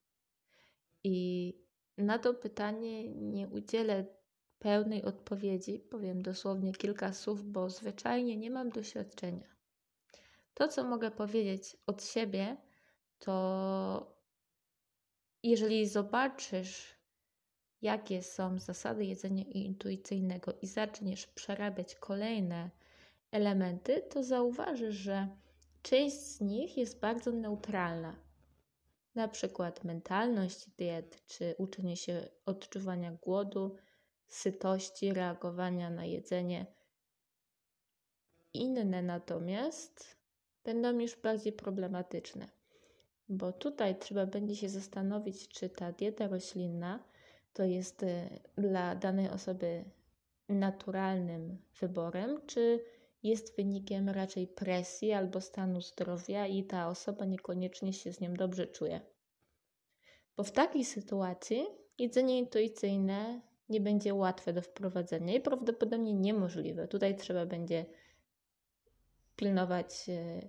I 1.04 1.54
na 1.98 2.18
to 2.18 2.34
pytanie 2.34 3.08
nie 3.10 3.48
udzielę 3.48 4.06
pełnej 4.58 5.02
odpowiedzi, 5.04 5.78
powiem 5.78 6.22
dosłownie 6.22 6.72
kilka 6.72 7.12
słów, 7.12 7.44
bo 7.44 7.70
zwyczajnie 7.70 8.36
nie 8.36 8.50
mam 8.50 8.70
doświadczenia. 8.70 9.54
To, 10.54 10.68
co 10.68 10.84
mogę 10.84 11.10
powiedzieć 11.10 11.76
od 11.86 12.04
siebie, 12.04 12.56
to 13.18 14.16
jeżeli 15.42 15.86
zobaczysz, 15.88 16.94
jakie 17.85 18.22
są 18.22 18.59
zasady 18.59 19.05
jedzenia 19.05 19.45
intuicyjnego 19.45 20.55
i 20.62 20.66
zaczniesz 20.66 21.26
przerabiać 21.26 21.95
kolejne 21.95 22.70
elementy, 23.30 24.03
to 24.11 24.22
zauważysz, 24.22 24.95
że 24.95 25.28
część 25.82 26.16
z 26.16 26.41
nich 26.41 26.76
jest 26.76 27.01
bardzo 27.01 27.32
neutralna. 27.32 28.16
Na 29.14 29.28
przykład 29.28 29.85
mentalność 29.85 30.70
diet, 30.70 31.26
czy 31.26 31.55
uczenie 31.59 31.97
się 31.97 32.28
odczuwania 32.47 33.12
głodu, 33.12 33.76
sytości, 34.28 35.12
reagowania 35.12 35.91
na 35.91 36.05
jedzenie. 36.05 36.66
Inne 38.55 39.03
natomiast 39.03 40.16
będą 40.64 40.99
już 40.99 41.16
bardziej 41.16 41.53
problematyczne, 41.53 42.49
bo 43.28 43.53
tutaj 43.53 43.99
trzeba 43.99 44.26
będzie 44.26 44.57
się 44.57 44.68
zastanowić, 44.68 45.49
czy 45.49 45.68
ta 45.68 45.93
dieta 45.93 46.28
roślinna 46.28 47.13
to 47.55 47.64
jest 47.64 48.02
y, 48.02 48.40
dla 48.59 48.94
danej 48.94 49.28
osoby 49.28 49.84
naturalnym 50.48 51.59
wyborem, 51.80 52.46
czy 52.46 52.84
jest 53.22 53.57
wynikiem 53.57 54.09
raczej 54.09 54.46
presji 54.46 55.12
albo 55.12 55.40
stanu 55.40 55.80
zdrowia 55.80 56.46
i 56.46 56.64
ta 56.64 56.88
osoba 56.88 57.24
niekoniecznie 57.24 57.92
się 57.92 58.12
z 58.12 58.20
nią 58.20 58.34
dobrze 58.34 58.66
czuje. 58.66 59.00
Bo 60.36 60.44
w 60.44 60.50
takiej 60.50 60.84
sytuacji 60.84 61.66
jedzenie 61.98 62.38
intuicyjne 62.38 63.40
nie 63.68 63.80
będzie 63.80 64.14
łatwe 64.14 64.52
do 64.52 64.62
wprowadzenia 64.62 65.34
i 65.34 65.40
prawdopodobnie 65.40 66.14
niemożliwe. 66.14 66.88
Tutaj 66.88 67.16
trzeba 67.16 67.46
będzie 67.46 67.86
pilnować 69.36 70.09
y, 70.09 70.48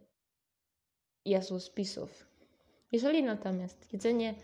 jadłospisów. 1.26 2.26
Jeżeli 2.91 3.24
natomiast 3.24 3.93
jedzenie 3.93 4.36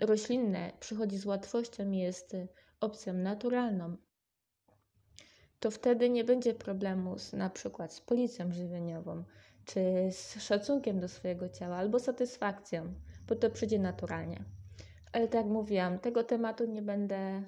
roślinne 0.00 0.72
przychodzi 0.80 1.18
z 1.18 1.26
łatwością 1.26 1.90
i 1.90 1.98
jest 1.98 2.34
y, 2.34 2.48
opcją 2.80 3.14
naturalną, 3.14 3.96
to 5.60 5.70
wtedy 5.70 6.10
nie 6.10 6.24
będzie 6.24 6.54
problemu 6.54 7.18
z, 7.18 7.32
na 7.32 7.50
przykład 7.50 7.92
z 7.92 8.00
policją 8.00 8.52
żywieniową, 8.52 9.24
czy 9.64 9.80
z 10.10 10.42
szacunkiem 10.42 11.00
do 11.00 11.08
swojego 11.08 11.48
ciała, 11.48 11.76
albo 11.76 11.98
satysfakcją, 11.98 12.94
bo 13.28 13.36
to 13.36 13.50
przyjdzie 13.50 13.78
naturalnie. 13.78 14.44
Ale 15.12 15.28
tak 15.28 15.34
jak 15.34 15.46
mówiłam, 15.46 15.98
tego 15.98 16.24
tematu 16.24 16.64
nie 16.64 16.82
będę 16.82 17.42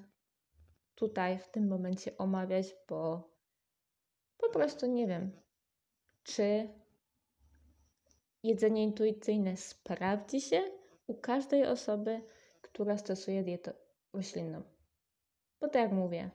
tutaj 0.94 1.38
w 1.38 1.48
tym 1.48 1.68
momencie 1.68 2.18
omawiać, 2.18 2.76
bo 2.88 3.30
po 4.38 4.50
prostu 4.50 4.86
nie 4.86 5.06
wiem, 5.06 5.30
czy 6.22 6.68
jedzenie 8.42 8.82
intuicyjne 8.82 9.56
sprawdzi 9.56 10.40
się 10.40 10.62
u 11.06 11.14
każdej 11.14 11.66
osoby, 11.66 12.20
która 12.62 12.98
stosuje 12.98 13.42
dietę 13.42 13.72
roślinną. 14.12 14.62
Bo 15.60 15.68
tak 15.68 15.82
jak 15.82 15.92
mówię, 15.92 16.30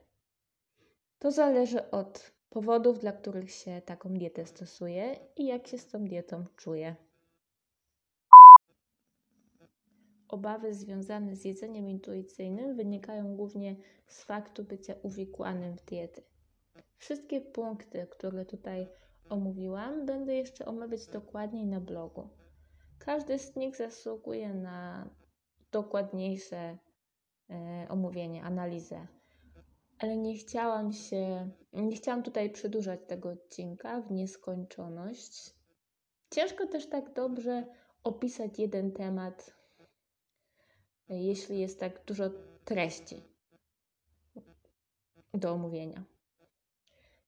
to 1.19 1.32
zależy 1.32 1.91
od 1.91 2.32
powodów, 2.49 2.99
dla 2.99 3.11
których 3.11 3.51
się 3.51 3.82
taką 3.86 4.13
dietę 4.13 4.45
stosuje 4.45 5.15
i 5.36 5.45
jak 5.45 5.67
się 5.67 5.78
z 5.78 5.88
tą 5.88 6.05
dietą 6.05 6.45
czuje. 6.55 6.95
Obawy 10.28 10.74
związane 10.74 11.36
z 11.36 11.45
jedzeniem 11.45 11.89
intuicyjnym 11.89 12.76
wynikają 12.76 13.36
głównie 13.36 13.76
z 14.07 14.24
faktu 14.24 14.63
bycia 14.63 14.93
uwikłanym 15.03 15.78
w 15.78 15.86
diety. 15.86 16.24
Wszystkie 16.97 17.41
punkty, 17.41 18.07
które 18.09 18.45
tutaj 18.45 18.88
omówiłam, 19.30 20.05
będę 20.05 20.36
jeszcze 20.36 20.65
omawiać 20.65 21.07
dokładniej 21.07 21.65
na 21.65 21.80
blogu. 21.80 22.30
Każdy 23.06 23.39
z 23.39 23.56
nich 23.56 23.76
zasługuje 23.76 24.54
na 24.54 25.10
dokładniejsze 25.72 26.78
e, 27.49 27.88
omówienie, 27.89 28.43
analizę 28.43 29.08
ale 30.02 30.18
nie 30.18 30.38
chciałam 30.38 30.93
się, 30.93 31.49
nie 31.74 31.95
chciałam 31.95 32.24
tutaj 32.24 32.49
przedłużać 32.49 32.99
tego 33.08 33.30
odcinka 33.30 34.02
w 34.02 34.12
nieskończoność. 34.12 35.54
Ciężko 36.32 36.68
też 36.68 36.89
tak 36.89 37.14
dobrze 37.14 37.66
opisać 38.04 38.60
jeden 38.60 38.91
temat, 38.91 39.54
jeśli 41.10 41.60
jest 41.60 41.80
tak 41.80 42.06
dużo 42.06 42.24
treści 42.66 43.24
do 45.34 45.52
omówienia. 45.52 46.04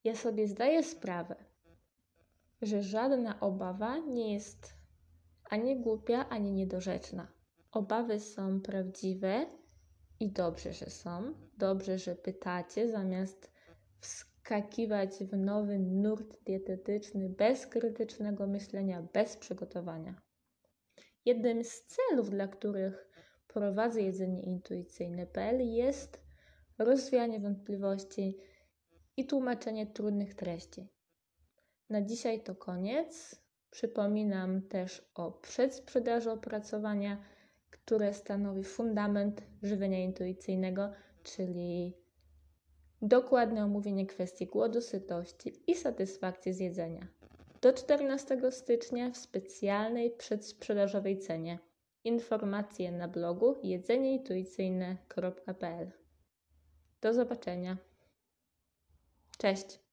Ja 0.04 0.16
sobie 0.16 0.48
zdaję 0.48 0.82
sprawę, 0.82 1.36
że 2.62 2.82
żadna 2.82 3.40
obawa 3.40 3.98
nie 3.98 4.34
jest 4.34 4.74
ani 5.50 5.80
głupia, 5.80 6.28
ani 6.28 6.52
niedorzeczna. 6.52 7.32
Obawy 7.72 8.20
są 8.20 8.60
prawdziwe 8.60 9.46
i 10.20 10.30
dobrze, 10.30 10.72
że 10.72 10.90
są. 10.90 11.34
Dobrze, 11.58 11.98
że 11.98 12.16
pytacie, 12.16 12.88
zamiast 12.88 13.52
wskakiwać 14.00 15.10
w 15.10 15.36
nowy 15.36 15.78
nurt 15.78 16.44
dietetyczny 16.44 17.28
bez 17.28 17.66
krytycznego 17.66 18.46
myślenia, 18.46 19.02
bez 19.12 19.36
przygotowania. 19.36 20.22
Jednym 21.24 21.64
z 21.64 21.82
celów, 21.82 22.30
dla 22.30 22.48
których 22.48 23.08
prowadzę 23.48 24.02
jedzenie 24.02 24.42
intuicyjne.pl 24.42 25.60
jest 25.60 26.20
rozwianie 26.78 27.40
wątpliwości 27.40 28.38
i 29.16 29.26
tłumaczenie 29.26 29.86
trudnych 29.86 30.34
treści. 30.34 30.88
Na 31.90 32.02
dzisiaj 32.02 32.42
to 32.42 32.54
koniec. 32.54 33.43
Przypominam 33.74 34.62
też 34.62 35.10
o 35.14 35.32
przedsprzedaży 35.32 36.30
opracowania 36.30 37.18
które 37.84 38.14
stanowi 38.14 38.64
fundament 38.64 39.42
żywienia 39.62 40.04
intuicyjnego, 40.04 40.90
czyli 41.22 41.96
dokładne 43.02 43.64
omówienie 43.64 44.06
kwestii 44.06 44.46
głodu, 44.46 44.80
sytości 44.80 45.62
i 45.66 45.74
satysfakcji 45.74 46.52
z 46.52 46.60
jedzenia. 46.60 47.06
Do 47.60 47.72
14 47.72 48.50
stycznia 48.50 49.10
w 49.10 49.16
specjalnej 49.16 50.10
przedsprzedażowej 50.10 51.18
cenie. 51.18 51.58
Informacje 52.04 52.92
na 52.92 53.08
blogu 53.08 53.56
jedzenieintuicyjne.pl. 53.62 55.90
Do 57.00 57.14
zobaczenia. 57.14 57.76
Cześć. 59.38 59.83